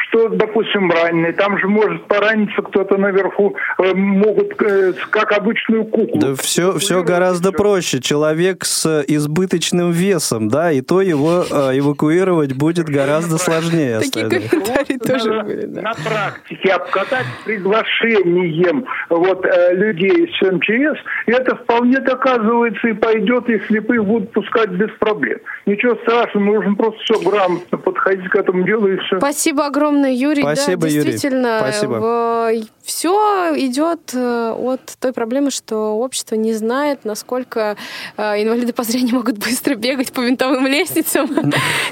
[0.08, 1.34] что, допустим, раненый.
[1.34, 6.20] Там же может пораниться кто-то наверху, э, могут, э, как обычную куклу.
[6.20, 8.02] Да все, все гораздо проще.
[8.02, 14.00] Человек с избыточным весом, да, и то его э, эвакуировать будет гораздо сложнее.
[14.00, 15.82] Такие комментарии тоже были, да.
[15.82, 23.60] на практике обкатать приглашением вот, людей с МЧС, и это вполне доказывается и пойдет, и
[23.68, 25.40] слепых будут пускать без проблем.
[25.66, 29.18] Ничего страшного, нужно просто все грамотно подходить к этому делу и все.
[29.18, 30.42] Спасибо огромное, Юрий.
[30.42, 31.12] Спасибо, да, Юрий.
[31.12, 32.52] действительно, Спасибо.
[32.84, 37.78] все идет э, от той проблемы, что общество не знает, насколько
[38.18, 41.30] э, инвалиды по зрению могут быстро бегать по винтовым лестницам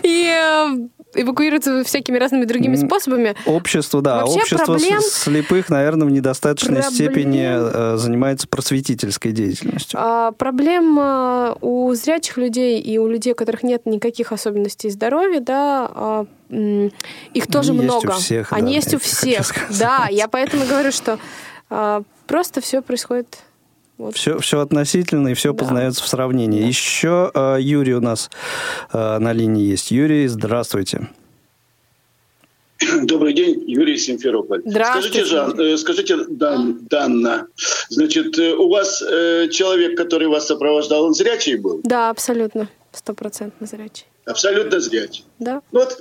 [0.03, 3.36] и э, эвакуироваться всякими разными другими способами.
[3.45, 9.99] Общество, да, Вообще общество проблем- слепых, наверное, в недостаточной Проблем- степени э, занимается просветительской деятельностью.
[10.02, 15.39] А, Проблем э, у зрячих людей и у людей, у которых нет никаких особенностей здоровья,
[15.39, 18.12] да, а, их тоже Они есть у много.
[18.19, 19.52] всех, да, Они есть я у всех.
[19.80, 21.17] Да, я поэтому говорю, что
[21.69, 23.38] а, просто все происходит.
[23.97, 24.15] Вот.
[24.15, 26.65] Все, все относительно и все познается в сравнении.
[26.65, 28.29] Еще э, Юрий у нас
[28.91, 29.91] э, на линии есть.
[29.91, 31.10] Юрий, здравствуйте.
[33.04, 34.62] Добрый день, Юрий Симферополь.
[34.65, 35.10] Здравствуйте.
[35.10, 37.48] Скажите, Жан, э, скажите, Дан, Данна,
[37.89, 41.81] значит, э, у вас э, человек, который вас сопровождал, он зрячий был?
[41.83, 42.69] Да, абсолютно.
[42.91, 44.06] Стопроцентно зрячий.
[44.25, 45.23] Абсолютно зрячий.
[45.39, 45.62] Да.
[45.71, 45.98] Ну Вот,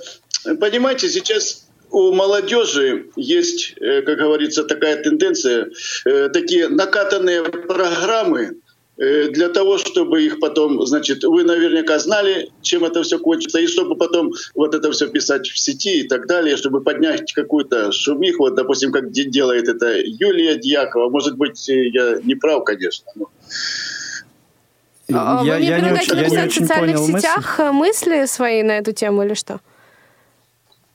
[0.59, 5.69] понимаете, сейчас у молодежи есть, э, как говорится, такая тенденция,
[6.05, 8.55] э, такие накатанные программы
[8.97, 13.67] э, для того, чтобы их потом, значит, вы наверняка знали, чем это все кончится, и
[13.67, 18.43] чтобы потом вот это все писать в сети и так далее, чтобы поднять какую-то шумиху,
[18.43, 21.09] вот, допустим, как де- делает это Юлия Дьякова.
[21.09, 23.05] Может быть, я не прав, конечно.
[23.15, 23.29] но-
[25.09, 27.59] А я, Вы мне я не предлагаете я не написать в очень социальных понял сетях
[27.59, 29.59] э, мысли свои на эту тему или что?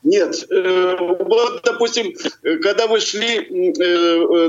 [0.09, 2.15] Нет, э, вот, допустим,
[2.63, 4.49] когда вы шли э, э,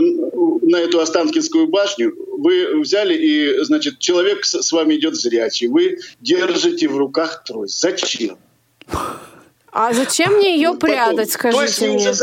[0.62, 6.88] на эту Останкинскую башню, вы взяли и, значит, человек с вами идет зрячий, вы держите
[6.88, 7.82] в руках трость.
[7.82, 8.38] Зачем?
[9.72, 11.98] А зачем мне ее прятать, То есть скажите мне?
[11.98, 12.14] уже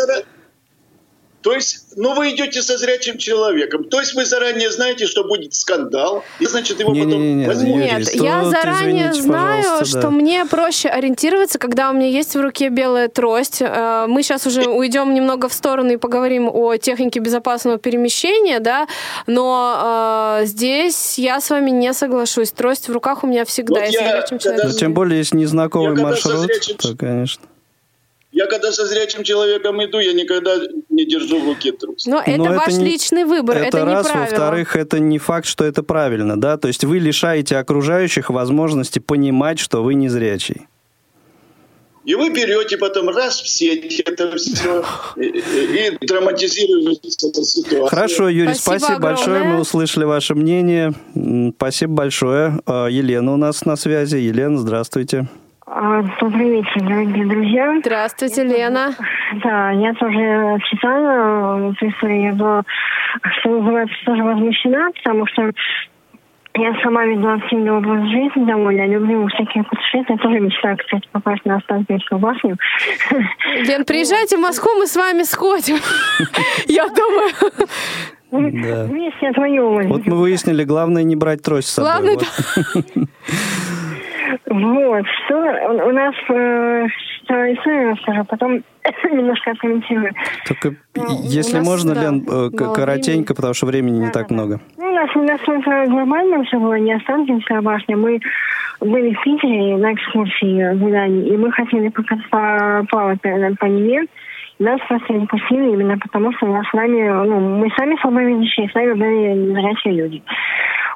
[1.47, 3.85] То есть, ну, вы идете со зрячим человеком.
[3.85, 7.77] То есть вы заранее знаете, что будет скандал, и, значит, его потом Не-не-не, возьмут.
[7.77, 10.11] Юрий, Нет, тут, я заранее извините, знаю, что да.
[10.11, 13.59] мне проще ориентироваться, когда у меня есть в руке белая трость.
[13.63, 18.89] Э, Мы сейчас уже уйдем немного в сторону и поговорим о технике безопасного перемещения, да,
[19.29, 22.51] но э, здесь я с вами не соглашусь.
[22.51, 26.47] Трость в руках у меня всегда, Вот я, когда- тем более, если незнакомый Я маршрут,
[26.51, 27.41] зрячим- то, конечно.
[28.37, 30.59] Я когда со зрячим человеком иду, я никогда
[30.91, 32.07] не держу в руке трость.
[32.07, 35.65] Но это Но ваш не- личный выбор, это, не раз, во-вторых, это не факт, что
[35.65, 40.67] это правильно, да, то есть вы лишаете окружающих возможности понимать, что вы не зрячий.
[42.05, 44.85] И вы берете потом раз в сеть это все
[45.17, 47.87] и, и- драматизируете эту ситуацию.
[47.87, 50.93] Хорошо, Юрий, Спасибо спасибо, большое, мы услышали ваше мнение.
[51.57, 52.61] Спасибо большое.
[52.67, 54.17] А, Елена у нас на связи.
[54.17, 55.27] Елена, здравствуйте.
[55.69, 57.77] А, Добрый вечер, дорогие друзья.
[57.81, 58.95] Здравствуйте, Лена.
[59.43, 62.63] Да, я тоже читала эту историю, я была,
[63.41, 65.51] что называется, тоже возмущена, потому что
[66.55, 71.45] я сама веду активный образ жизни довольно, люблю всякие путешествия, я тоже мечтаю, кстати, попасть
[71.45, 72.57] на Останкинскую башню.
[73.57, 75.79] Лен, приезжайте в Москву, мы с вами сходим.
[76.69, 77.33] Я думаю.
[78.31, 78.85] Да.
[78.85, 79.89] Вместе отвоевывать.
[79.89, 81.91] Вот мы выяснили, главное не брать трость с собой.
[81.91, 82.15] Главное,
[82.75, 83.09] Вот.
[84.49, 86.87] Вот, что у у нас э,
[87.25, 88.63] что историю расскажу, потом
[89.05, 90.13] немножко откомментирую.
[90.47, 94.31] Только Ну, если у нас, можно, да, Лен, э, коротенько, потому что времени не так
[94.31, 94.61] много.
[94.79, 97.97] Ну, у нас не настолько глобально все было, не Останкинская башня.
[97.97, 98.21] Мы
[98.81, 104.07] были в Питере на экскурсии гуляли, и мы хотели пока по- плавать по, по Неве.
[104.59, 108.71] Нас просто не пустили именно потому, что у нас с нами, ну, мы сами слабовидящие,
[108.71, 110.23] с нами были незрячие люди.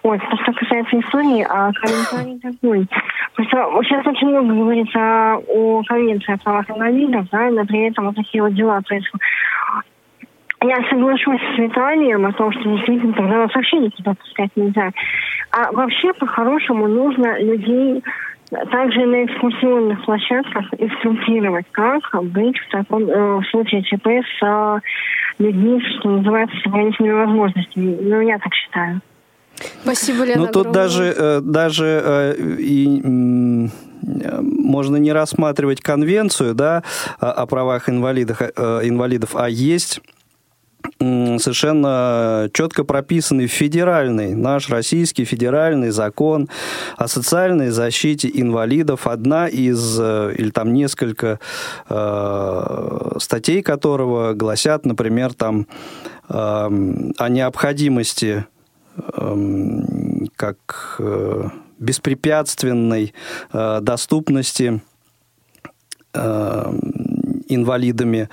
[0.03, 2.87] Вот, что касается истории, а комментарий такой.
[3.35, 8.17] Просто сейчас очень много говорится о конвенции о правах инвалидов, да, но при этом вот
[8.17, 9.23] такие вот дела происходят.
[10.63, 14.91] Я соглашусь с Виталием о том, что действительно тогда нас вообще никуда пускать нельзя.
[15.53, 18.03] А вообще, по-хорошему, нужно людей
[18.71, 24.81] также на экскурсионных площадках инструктировать, как быть в таком э, в случае ЧП с э,
[25.39, 27.99] людьми, что называется, с ограниченными возможностями.
[28.01, 29.01] Ну, я так считаю.
[29.83, 30.43] Спасибо, Лена.
[30.43, 30.73] Ну, тут огромное.
[30.73, 33.03] даже, э, даже э, и,
[34.03, 36.83] можно не рассматривать конвенцию да,
[37.19, 40.01] о правах инвалидов, э, инвалидов а есть
[40.99, 46.49] совершенно четко прописанный федеральный, наш российский федеральный закон
[46.97, 49.07] о социальной защите инвалидов.
[49.07, 51.39] Одна из, или там несколько
[51.89, 55.67] э, статей которого гласят, например, там
[56.29, 58.47] э, о необходимости
[60.37, 61.49] как э,
[61.79, 63.15] беспрепятственной
[63.53, 64.83] э, доступности
[66.13, 66.73] э,
[67.49, 68.29] инвалидами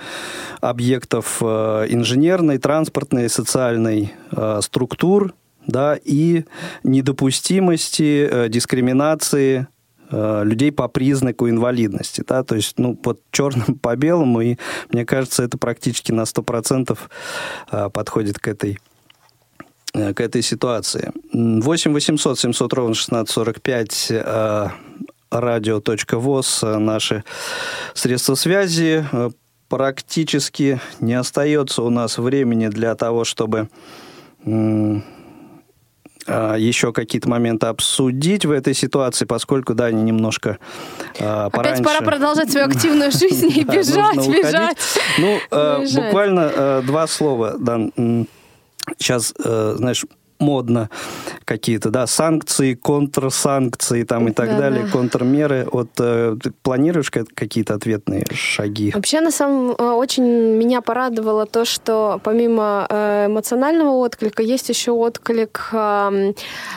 [0.60, 4.14] объектов инженерной, транспортной, социальной
[4.60, 5.34] структур,
[5.66, 6.44] да, и
[6.84, 9.66] недопустимости дискриминации
[10.10, 12.24] людей по признаку инвалидности.
[12.26, 12.42] Да?
[12.42, 14.56] То есть, ну, вот черным по белому, и
[14.90, 16.98] мне кажется, это практически на 100%
[17.70, 18.78] э, подходит к этой
[19.92, 21.12] к этой ситуации.
[21.32, 24.68] 8 800 700 ровно 1645 э,
[25.30, 27.24] радио.воз э, наши
[27.94, 29.04] средства связи.
[29.12, 29.30] Э,
[29.68, 33.68] Практически не остается у нас времени для того, чтобы
[36.26, 40.58] еще какие-то моменты обсудить в этой ситуации, поскольку, да, они немножко
[41.18, 41.82] Опять пораньше.
[41.82, 44.78] пора продолжать свою активную жизнь и бежать, бежать.
[45.18, 47.78] Ну, э, буквально э, два слова, да.
[48.98, 50.04] Сейчас, знаешь,
[50.38, 50.88] модно
[51.44, 54.90] какие-то, да, санкции, контрсанкции там и так Да, далее, да.
[54.90, 55.66] контрмеры.
[55.72, 58.92] Вот э, планируешь ка- какие-то ответные шаги?
[58.94, 64.92] Вообще, на самом э, очень меня порадовало то, что помимо э, эмоционального отклика есть еще
[64.92, 66.32] отклик э,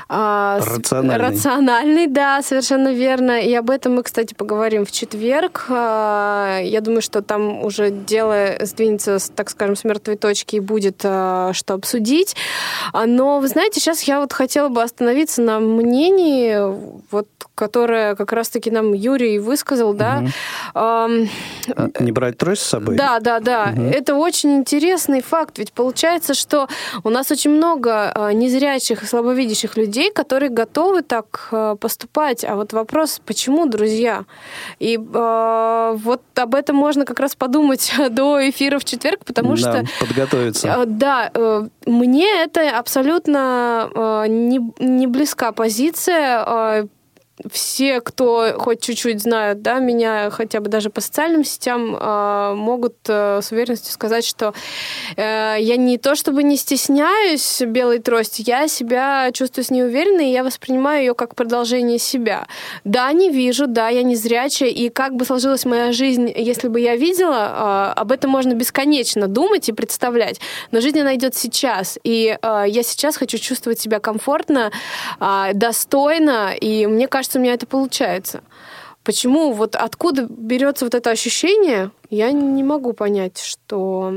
[0.10, 1.18] э, Рациональный.
[1.30, 3.42] рациональный, да, совершенно верно.
[3.42, 5.66] И об этом мы, кстати, поговорим в четверг.
[5.70, 11.00] Э, Я думаю, что там уже дело сдвинется, так скажем, с мертвой точки и будет
[11.02, 12.36] что обсудить.
[12.94, 16.58] А, Но, вы знаете, сейчас я вот хотела бы остановиться на мнении,
[17.12, 20.24] вот, которое как раз-таки нам Юрий высказал, да.
[20.74, 21.28] Ам,
[22.00, 22.96] Не брать трость с собой?
[22.96, 23.68] да, да, да.
[23.68, 23.90] Мгм.
[23.90, 25.58] Это очень интересный факт.
[25.60, 26.68] Ведь получается, что
[27.04, 32.44] у нас очень много а, незрячих и слабовидящих людей, которые готовы так а, поступать.
[32.44, 34.26] А вот вопрос, почему, друзья?
[34.80, 39.58] И а, вот об этом можно как раз подумать до эфира в четверг, потому Да,
[39.58, 40.68] что подготовиться.
[40.68, 43.41] Э, Да, э, мне это абсолютно
[43.94, 46.88] э, не, не близка позиция.
[47.50, 52.98] Все, кто хоть чуть-чуть знают, да, меня хотя бы даже по социальным сетям, э, могут
[53.08, 54.54] э, с уверенностью сказать, что
[55.16, 60.22] э, я не то чтобы не стесняюсь белой трости, я себя чувствую с ней уверенно,
[60.22, 62.48] и я воспринимаю ее как продолжение себя.
[62.84, 66.80] Да, не вижу, да, я не зрячая, и как бы сложилась моя жизнь, если бы
[66.80, 70.40] я видела, э, об этом можно бесконечно думать и представлять.
[70.72, 74.72] Но жизнь, она идет сейчас, и э, я сейчас хочу чувствовать себя комфортно,
[75.54, 78.42] достойно, и мне кажется, у меня это получается.
[79.04, 84.14] Почему, вот откуда берется вот это ощущение, я не могу понять, что...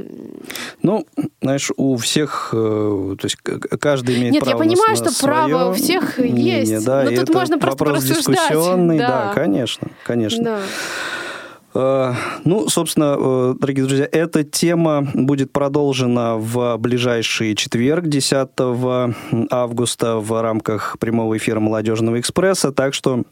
[0.83, 1.07] Ну,
[1.41, 3.37] знаешь, у всех, э, то есть
[3.81, 7.03] каждый имеет Нет, я право на понимаю, на что право у всех мнение, есть, да,
[7.03, 8.97] но и тут это можно просто порассуждать, да.
[8.99, 10.45] да, конечно, конечно.
[10.45, 10.61] Да.
[11.75, 12.15] Э,
[12.45, 18.49] Ну, собственно, э, дорогие друзья, эта тема будет продолжена в ближайший четверг, 10
[19.51, 22.73] августа, в рамках прямого эфира «Молодежного экспресса».
[22.73, 23.25] Так что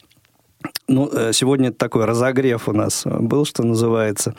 [0.88, 4.34] ну, э, сегодня такой разогрев у нас был, что называется.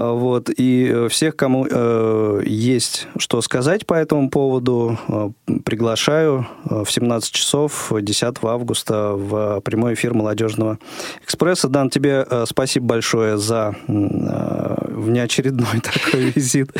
[0.00, 0.48] А, Вот.
[0.56, 5.30] И э, всех, кому э, есть что сказать по этому поводу, э,
[5.64, 10.78] приглашаю э, в 17 часов 10 августа в прямой эфир «Молодежного
[11.24, 11.68] экспресса».
[11.68, 16.70] Дан, тебе э, спасибо большое за э, внеочередной такой визит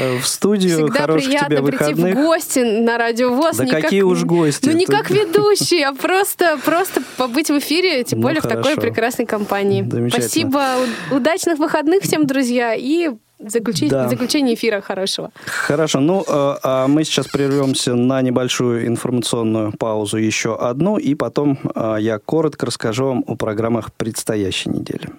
[0.00, 0.86] э, в студию.
[0.88, 2.14] Всегда Хороших тебе приятно прийти в выходных.
[2.16, 3.56] гости на Радио ВОЗ.
[3.58, 7.58] Да не как- какие уж гости, Ну, не как ведущий, а просто, просто побыть в
[7.58, 9.86] эфире, тем Ну, более в такой прекрасной компании.
[10.10, 10.64] Спасибо,
[11.12, 14.08] удачных выходных всем, друзья, и заключи- Да.
[14.08, 15.30] заключение эфира хорошего.
[15.44, 21.58] Хорошо, ну э, а мы сейчас прервемся на небольшую информационную паузу, еще одну, и потом
[21.74, 25.10] э, я коротко расскажу вам о программах предстоящей недели.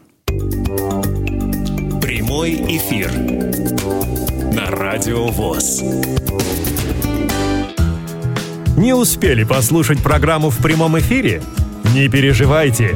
[2.02, 3.12] Прямой эфир
[4.54, 5.84] на Радио ВОЗ.
[8.78, 11.42] Не успели послушать программу в прямом эфире?
[11.96, 12.96] Не переживайте.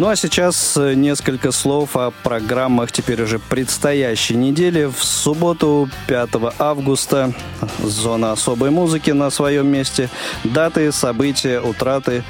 [0.00, 4.86] Ну а сейчас э, несколько слов о программах теперь уже предстоящей недели.
[4.86, 7.34] В субботу 5 августа
[7.80, 10.08] зона особой музыки на своем месте.
[10.42, 12.24] Даты, события, утраты.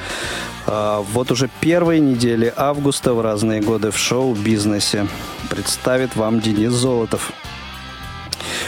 [0.67, 5.07] А, Вот уже первой недели августа в разные годы в шоу-бизнесе
[5.49, 7.31] представит вам Денис Золотов.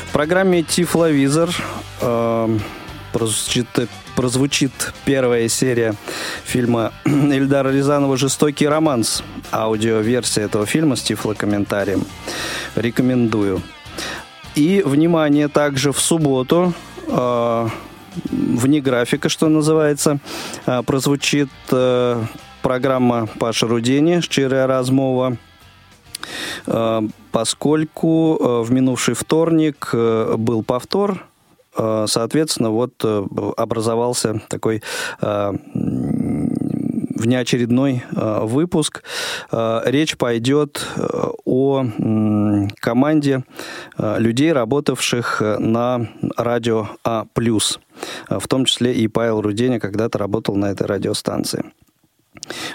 [0.07, 1.51] В программе «Тифловизор»
[2.03, 2.59] э,
[3.13, 3.67] прозвучит,
[4.17, 4.73] прозвучит
[5.05, 5.95] первая серия
[6.45, 9.23] фильма Эльдара Рязанова «Жестокий романс».
[9.51, 12.05] Аудиоверсия этого фильма с тифлокомментарием.
[12.75, 13.63] Рекомендую.
[14.55, 16.75] И, внимание, также в субботу
[17.07, 17.69] э,
[18.31, 20.19] вне графика, что называется,
[20.67, 22.23] э, прозвучит э,
[22.63, 25.37] программа Паша Рудени «Щирая размова».
[27.33, 31.25] Поскольку в минувший вторник был повтор,
[32.07, 33.25] соответственно, вот э,
[33.57, 34.83] образовался такой
[35.21, 35.53] э,
[37.23, 39.03] внеочередной э, выпуск.
[39.51, 41.07] Э, Речь пойдет э,
[41.45, 41.85] о
[42.81, 43.45] команде
[43.97, 47.27] э, людей, работавших э, на радио А+.
[47.37, 51.65] Э, В том числе и Павел Руденя когда-то работал на этой радиостанции.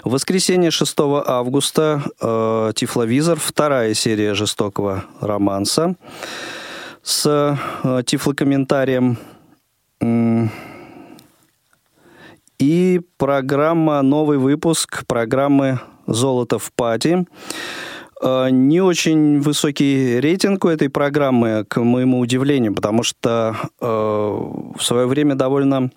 [0.04, 0.96] В воскресенье 6
[1.26, 5.96] августа э, Тифловизор, вторая серия жестокого романса
[7.08, 9.16] с э, тифлокомментарием.
[12.58, 17.26] И программа, новый выпуск программы «Золото в пати».
[18.22, 24.82] Э, не очень высокий рейтинг у этой программы, к моему удивлению, потому что э, в
[24.82, 25.90] свое время довольно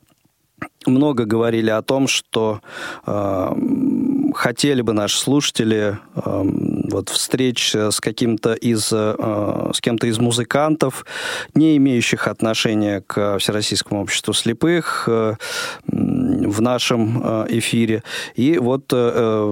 [0.85, 2.61] много говорили о том, что
[3.05, 3.53] э,
[4.33, 6.43] хотели бы наши слушатели э,
[6.91, 11.05] вот встреч с каким-то из э, с кем-то из музыкантов,
[11.53, 15.35] не имеющих отношения к Всероссийскому обществу слепых э,
[15.87, 18.03] в нашем э, эфире.
[18.35, 19.43] И вот э,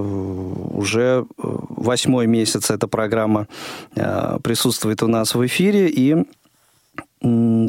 [0.74, 3.48] уже восьмой месяц эта программа
[3.96, 6.26] э, присутствует у нас в эфире и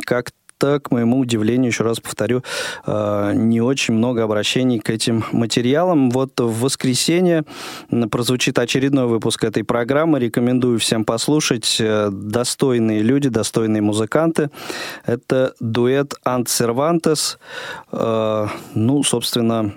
[0.07, 0.31] как
[0.61, 2.43] как-то, к моему удивлению, еще раз повторю,
[2.87, 6.11] э, не очень много обращений к этим материалам.
[6.11, 7.45] Вот в воскресенье
[8.11, 10.21] прозвучит очередной выпуск этой программы.
[10.21, 11.79] Рекомендую всем послушать.
[11.81, 14.51] Э, достойные люди, достойные музыканты.
[15.07, 17.39] Это дуэт Ант Сервантес.
[17.93, 19.73] Э, ну, собственно,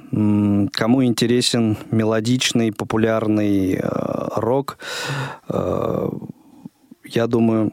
[0.74, 3.80] кому интересен мелодичный, популярный
[4.36, 4.78] рок,
[7.06, 7.72] я думаю,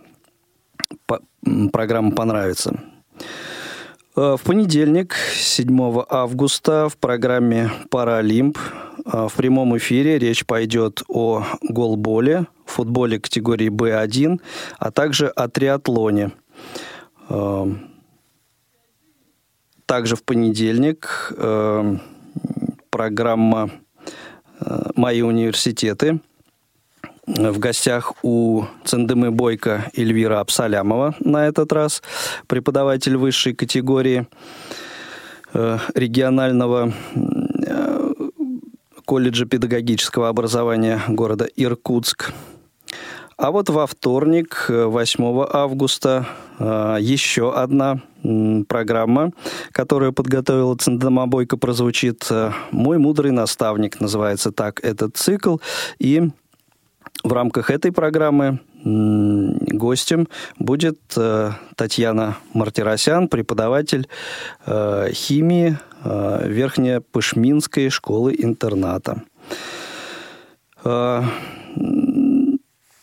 [1.72, 2.89] программа понравится.
[4.16, 8.58] Э, в понедельник, 7 августа, в программе «Паралимп»
[9.04, 14.40] э, в прямом эфире речь пойдет о голболе, футболе категории «Б1»,
[14.78, 16.32] а также о триатлоне.
[17.28, 17.66] Э,
[19.86, 21.32] также в понедельник
[22.90, 23.70] программа
[24.94, 26.20] «Мои университеты»
[27.36, 32.02] в гостях у Цендемы Бойко Эльвира Абсалямова на этот раз,
[32.46, 34.26] преподаватель высшей категории
[35.52, 38.12] э, регионального э,
[39.04, 42.32] колледжа педагогического образования города Иркутск.
[43.36, 46.26] А вот во вторник, 8 августа,
[46.58, 48.00] э, еще одна
[48.68, 49.32] программа,
[49.72, 52.28] которую подготовила Цендема Бойко, прозвучит
[52.70, 55.56] «Мой мудрый наставник», называется так этот цикл.
[55.98, 56.30] И
[57.22, 64.08] в рамках этой программы гостем будет э, Татьяна Мартиросян, преподаватель
[64.66, 69.22] э, химии э, Верхнепышминской школы-интерната.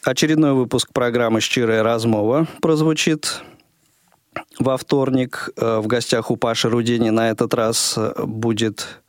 [0.03, 3.43] Очередной выпуск программы «Щирая размова» прозвучит
[4.57, 5.49] во вторник.
[5.55, 8.99] В гостях у Паши Рудени на этот раз будет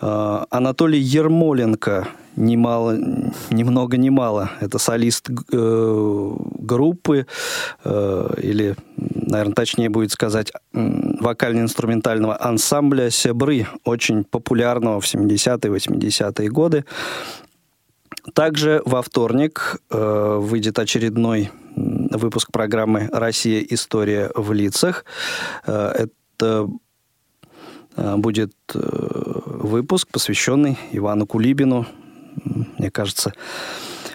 [0.00, 2.98] Анатолий Ермоленко– немало,
[3.50, 4.50] ни много ни мало.
[4.60, 7.26] Это солист э, группы,
[7.84, 16.84] э, или, наверное, точнее будет сказать, вокально-инструментального ансамбля «Себры», очень популярного в 70-е, 80-е годы.
[18.32, 23.60] Также во вторник э, выйдет очередной выпуск программы «Россия.
[23.68, 25.04] История в лицах».
[25.66, 26.68] Э, это
[27.96, 28.78] будет э,
[29.44, 31.86] выпуск, посвященный Ивану Кулибину,
[32.78, 33.32] мне кажется,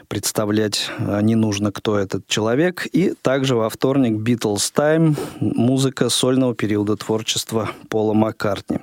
[0.08, 2.88] представлять а, не нужно, кто этот человек.
[2.92, 8.80] И также во вторник Beatles Time, музыка сольного периода творчества Пола Маккартни.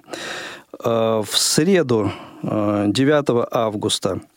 [0.78, 4.35] В среду, 9 а, августа, Э,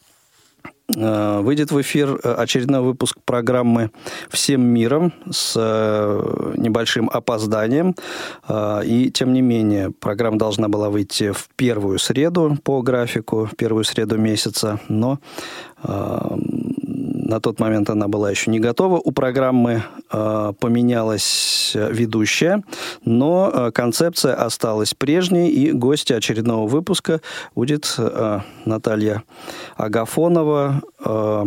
[0.95, 3.91] выйдет в эфир э, очередной выпуск программы
[4.29, 7.95] «Всем миром» с э, небольшим опозданием.
[8.85, 13.83] И, тем не менее, программа должна была выйти в первую среду по графику, в первую
[13.83, 15.19] среду месяца, но
[17.29, 18.97] на тот момент она была еще не готова.
[18.97, 22.63] У программы э, поменялась ведущая,
[23.05, 27.21] но э, концепция осталась прежней, и гостья очередного выпуска
[27.53, 29.23] будет э, Наталья
[29.77, 31.45] Агафонова, э,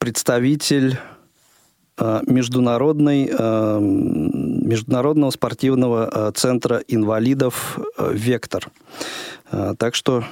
[0.00, 0.98] представитель
[2.26, 8.68] международной, э, международного спортивного центра инвалидов «Вектор».
[9.78, 10.24] Так что,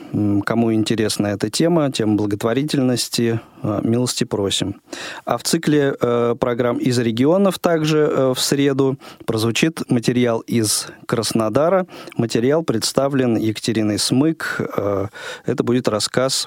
[0.44, 3.40] кому интересна эта тема, тема благотворительности,
[3.82, 4.80] милости просим.
[5.24, 11.86] А в цикле э, программ из регионов также э, в среду прозвучит материал из Краснодара.
[12.16, 14.60] Материал представлен Екатериной Смык.
[14.76, 15.06] Э,
[15.44, 16.46] это будет рассказ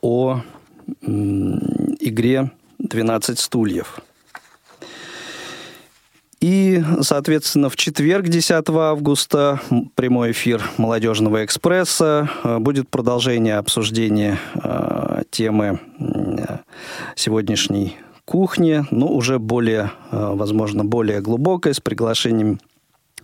[0.00, 0.42] о
[1.02, 2.50] игре
[2.80, 4.00] «12 стульев».
[6.40, 9.60] И, соответственно, в четверг, 10 августа,
[9.94, 12.30] прямой эфир «Молодежного экспресса».
[12.42, 16.58] Э, будет продолжение обсуждения э, темы э,
[17.14, 22.58] сегодняшней кухни, но уже более, э, возможно, более глубокой, с приглашением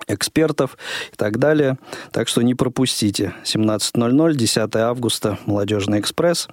[0.06, 0.76] экспертов
[1.12, 1.78] и так далее.
[2.12, 3.34] Так что не пропустите.
[3.44, 6.48] 17.00, 10 августа, «Молодежный экспресс».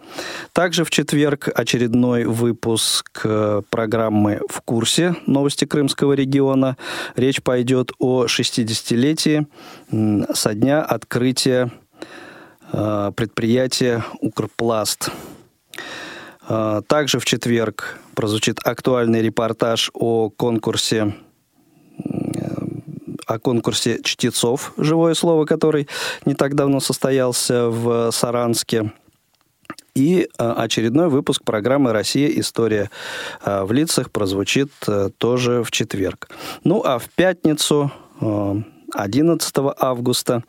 [0.53, 5.15] Также в четверг очередной выпуск э, программы «В курсе.
[5.27, 6.77] Новости Крымского региона».
[7.15, 9.47] Речь пойдет о 60-летии
[10.33, 11.71] со дня открытия
[12.71, 15.09] э, предприятия «Укрпласт».
[16.47, 21.13] Э, также в четверг прозвучит актуальный репортаж о конкурсе
[23.25, 25.87] о конкурсе чтецов «Живое слово», который
[26.25, 28.91] не так давно состоялся в Саранске.
[29.95, 32.27] И а, очередной выпуск программы «Россия.
[32.39, 32.89] История
[33.41, 36.29] а, в лицах» прозвучит э, тоже в четверг.
[36.63, 37.91] Ну а в пятницу,
[38.93, 40.43] 11 э, августа,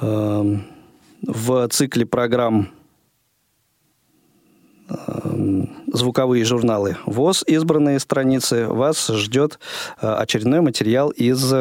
[0.00, 2.70] в цикле программ
[5.86, 9.58] звуковые журналы ВОЗ, избранные страницы, вас ждет
[10.00, 11.52] э, очередной материал из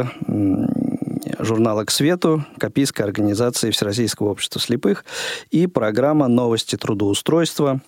[1.40, 5.06] журнала «К свету» Копийской организации Всероссийского общества слепых
[5.52, 7.82] и программа «Новости трудоустройства»,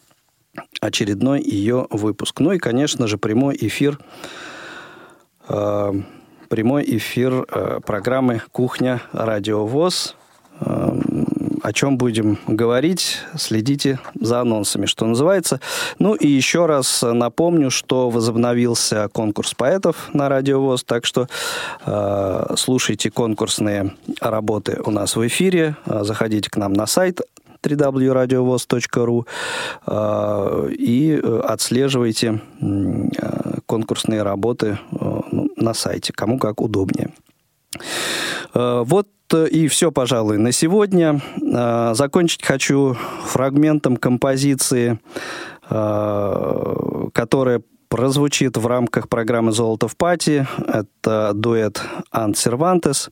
[0.82, 2.40] очередной ее выпуск.
[2.40, 4.00] Ну и, конечно же, прямой эфир
[5.48, 5.94] э,
[6.50, 9.02] прямой эфир э, программы «Кухня.
[9.12, 10.16] Радио ВОЗ»
[11.68, 15.60] о чем будем говорить, следите за анонсами, что называется.
[16.00, 21.28] Ну и еще раз напомню, что возобновился конкурс поэтов на Радио ВОЗ, так что
[21.86, 27.20] э, слушайте конкурсные работы у нас в эфире, э, заходите к нам на сайт
[27.62, 29.28] www.radiovoz.ru
[29.88, 34.96] э, и отслеживайте э, конкурсные работы э,
[35.32, 37.10] ну, на сайте, кому как удобнее.
[38.54, 41.22] Вот и все, пожалуй, на сегодня.
[41.54, 42.96] А, закончить хочу
[43.26, 45.00] фрагментом композиции,
[45.68, 50.48] которая прозвучит в рамках программы «Золото в пати».
[50.66, 53.10] Это дуэт Ант Сервантес.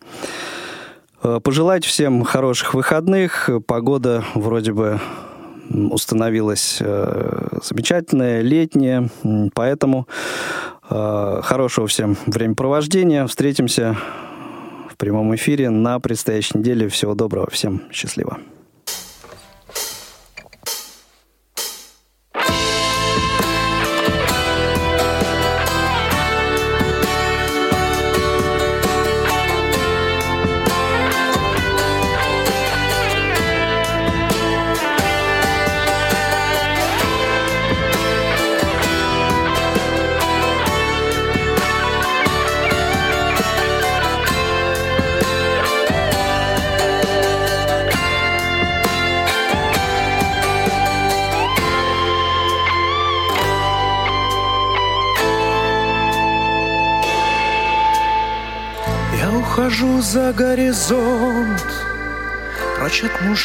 [1.22, 3.50] Пожелать всем хороших выходных.
[3.68, 5.00] Погода вроде бы
[5.70, 9.10] установилась замечательная, летняя,
[9.54, 10.08] поэтому
[10.88, 13.26] хорошего всем времяпровождения.
[13.28, 13.98] Встретимся
[14.96, 16.88] в прямом эфире на предстоящей неделе.
[16.88, 18.40] Всего доброго, всем счастливо.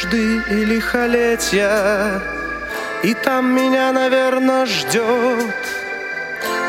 [0.00, 2.20] Нужды и лихолетия,
[3.02, 5.54] И там меня, наверное, ждет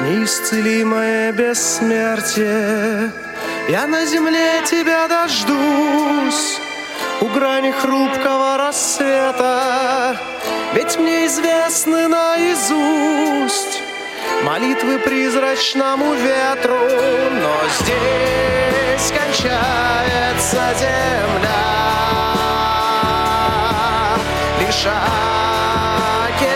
[0.01, 3.11] Неисцелимое бессмертие.
[3.69, 6.59] Я на земле тебя дождусь,
[7.21, 10.17] У грани хрупкого рассвета,
[10.73, 13.81] Ведь мне известны наизусть
[14.43, 16.79] Молитвы призрачному ветру,
[17.31, 22.10] но здесь кончается земля.
[24.81, 24.89] Лишь
[26.23, 26.51] океан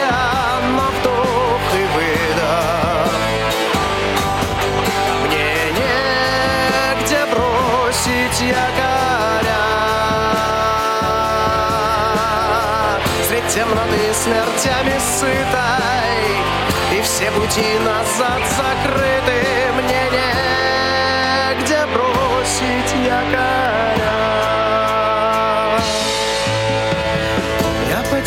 [0.76, 3.14] на вдох и выдох.
[5.22, 9.66] Мне негде бросить якоря.
[13.28, 19.40] Средь темноты смертями сытой и все пути назад закрыты.
[19.84, 20.05] Мне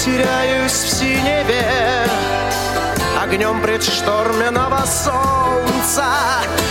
[0.09, 2.06] Я потеряюсь в синеве,
[3.22, 6.06] огнем предшторменного солнца.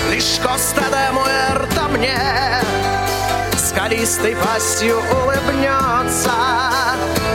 [0.10, 2.18] Лишь Коста де Муэрта мне
[3.58, 6.32] скалистой пастью улыбнется.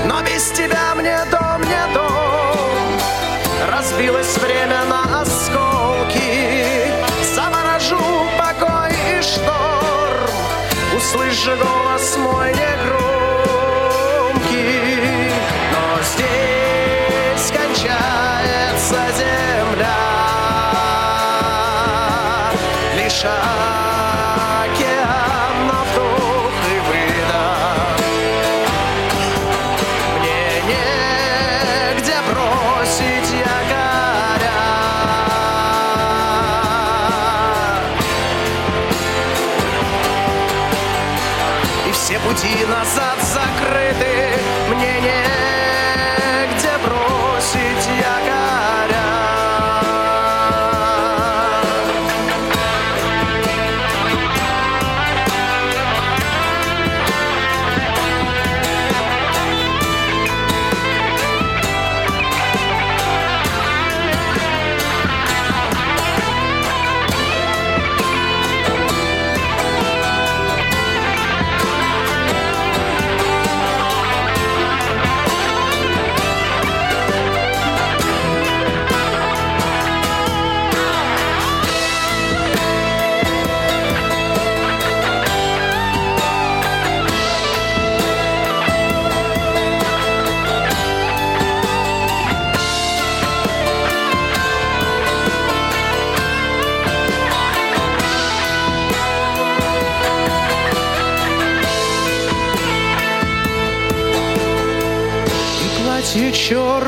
[0.07, 3.01] Но без тебя мне дом не дом,
[3.71, 6.91] разбилось время на осколки.
[7.35, 12.82] Заморожу покой и шторм, услышь же голос мой негромкий.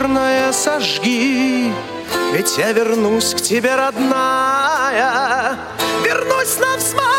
[0.09, 1.72] наверное, сожги,
[2.32, 5.57] ведь я вернусь к тебе, родная,
[6.02, 7.13] вернусь на взмах.